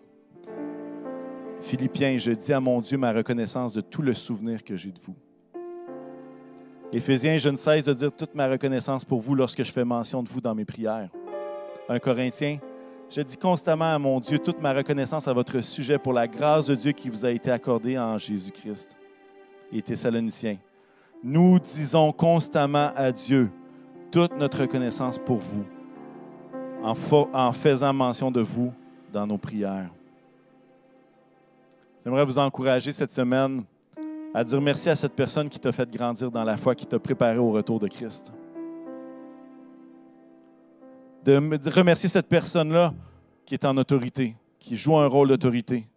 [1.60, 5.00] Philippiens, je dis à mon Dieu ma reconnaissance de tout le souvenir que j'ai de
[5.00, 5.16] vous.
[6.94, 10.24] Éphésiens, je ne cesse de dire toute ma reconnaissance pour vous lorsque je fais mention
[10.24, 11.10] de vous dans mes prières.
[11.90, 12.60] Un Corinthien,
[13.10, 16.68] je dis constamment à mon Dieu toute ma reconnaissance à votre sujet pour la grâce
[16.68, 18.96] de Dieu qui vous a été accordée en Jésus-Christ.
[19.74, 20.58] Et Thessaloniciens,
[21.24, 23.50] nous disons constamment à Dieu
[24.12, 25.66] toute notre reconnaissance pour vous,
[26.84, 26.94] en,
[27.34, 28.72] en faisant mention de vous
[29.12, 29.90] dans nos prières.
[32.04, 33.64] J'aimerais vous encourager cette semaine
[34.34, 37.00] à dire merci à cette personne qui t'a fait grandir dans la foi, qui t'a
[37.00, 38.32] préparé au retour de Christ.
[41.24, 42.94] De remercier cette personne-là
[43.46, 45.88] qui est en autorité, qui joue un rôle d'autorité.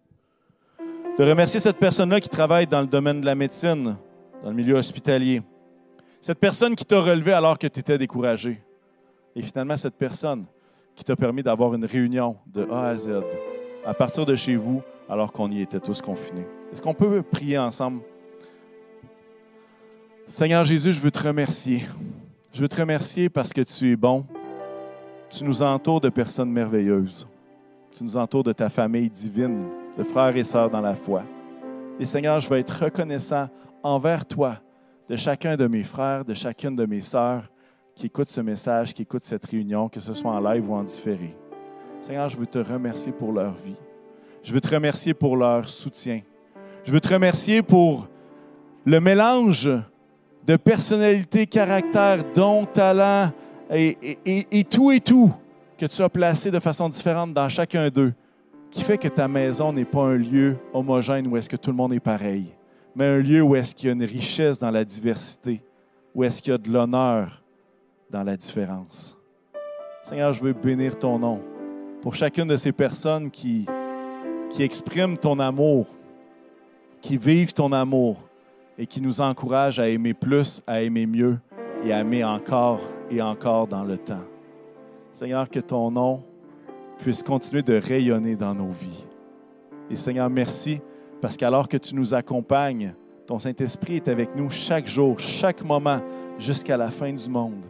[1.19, 3.97] De remercier cette personne-là qui travaille dans le domaine de la médecine,
[4.43, 5.41] dans le milieu hospitalier.
[6.21, 8.61] Cette personne qui t'a relevé alors que tu étais découragé.
[9.35, 10.45] Et finalement, cette personne
[10.95, 13.23] qui t'a permis d'avoir une réunion de A à Z,
[13.87, 16.47] à partir de chez vous, alors qu'on y était tous confinés.
[16.71, 18.03] Est-ce qu'on peut prier ensemble?
[20.29, 21.87] Seigneur Jésus, je veux te remercier.
[22.53, 24.27] Je veux te remercier parce que tu es bon.
[25.31, 27.27] Tu nous entoures de personnes merveilleuses.
[27.97, 29.65] Tu nous entoures de ta famille divine,
[29.97, 31.23] de frères et sœurs dans la foi.
[31.99, 33.49] Et Seigneur, je veux être reconnaissant
[33.83, 34.57] envers toi,
[35.09, 37.45] de chacun de mes frères, de chacune de mes sœurs
[37.95, 40.83] qui écoutent ce message, qui écoutent cette réunion, que ce soit en live ou en
[40.83, 41.35] différé.
[42.01, 43.81] Seigneur, je veux te remercier pour leur vie.
[44.43, 46.21] Je veux te remercier pour leur soutien.
[46.85, 48.09] Je veux te remercier pour
[48.85, 49.71] le mélange
[50.47, 53.33] de personnalité, caractère, dons, talent
[53.71, 55.33] et, tout et tout
[55.77, 58.15] que tu as placé de façon différente dans chacun d'eux,
[58.77, 61.77] qui fait que ta maison n'est pas un lieu homogène où est-ce que tout le
[61.77, 62.55] monde est pareil,
[62.95, 65.63] mais un lieu où est-ce qu'il y a une richesse dans la diversité,
[66.15, 67.43] où est-ce qu'il y a de l'honneur
[68.11, 69.17] dans la différence.
[70.03, 71.41] Seigneur, je veux bénir ton nom
[72.03, 73.65] pour chacune de ces personnes qui
[74.51, 75.87] qui expriment ton amour,
[77.01, 78.19] qui vivent ton amour
[78.77, 81.39] et qui nous encouragent à aimer plus, à aimer mieux
[81.83, 84.25] et à aimer encore et encore dans le temps.
[85.13, 86.23] Seigneur, que ton nom
[86.99, 89.05] puisse continuer de rayonner dans nos vies.
[89.91, 90.81] Et Seigneur, merci
[91.21, 92.95] parce qu'alors que tu nous accompagnes,
[93.27, 96.01] ton Saint-Esprit est avec nous chaque jour, chaque moment,
[96.39, 97.65] jusqu'à la fin du monde.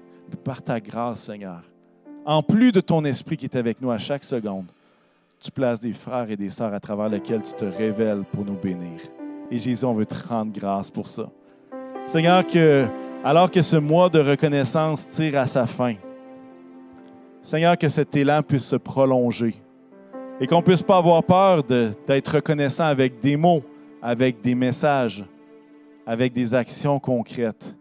[0.45, 1.63] Par ta grâce, Seigneur.
[2.25, 4.67] En plus de ton Esprit qui est avec nous à chaque seconde,
[5.41, 8.57] tu places des frères et des sœurs à travers lesquels tu te révèles pour nous
[8.57, 9.01] bénir.
[9.51, 11.29] Et Jésus, on veut te rendre grâce pour ça.
[12.09, 12.87] Seigneur, que,
[13.25, 15.95] alors que ce mois de reconnaissance tire à sa fin,
[17.47, 19.55] Seigneur, que cet élan puisse se prolonger
[20.41, 23.63] et qu'on ne puisse pas avoir peur d'être reconnaissant avec des mots,
[24.03, 25.25] avec des messages,
[26.05, 27.73] avec des actions concrètes.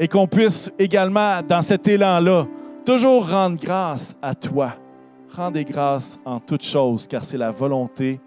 [0.00, 2.48] Et qu'on puisse également, dans cet élan-là,
[2.84, 4.72] toujours rendre grâce à toi.
[5.30, 8.18] Rendez grâce en toutes choses, car c'est la volonté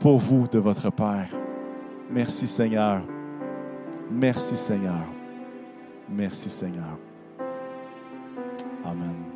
[0.00, 1.28] pour vous de votre Père.
[2.10, 3.02] Merci Seigneur.
[4.10, 5.04] Merci Seigneur.
[6.08, 6.96] Merci Seigneur.
[8.86, 9.27] Amen.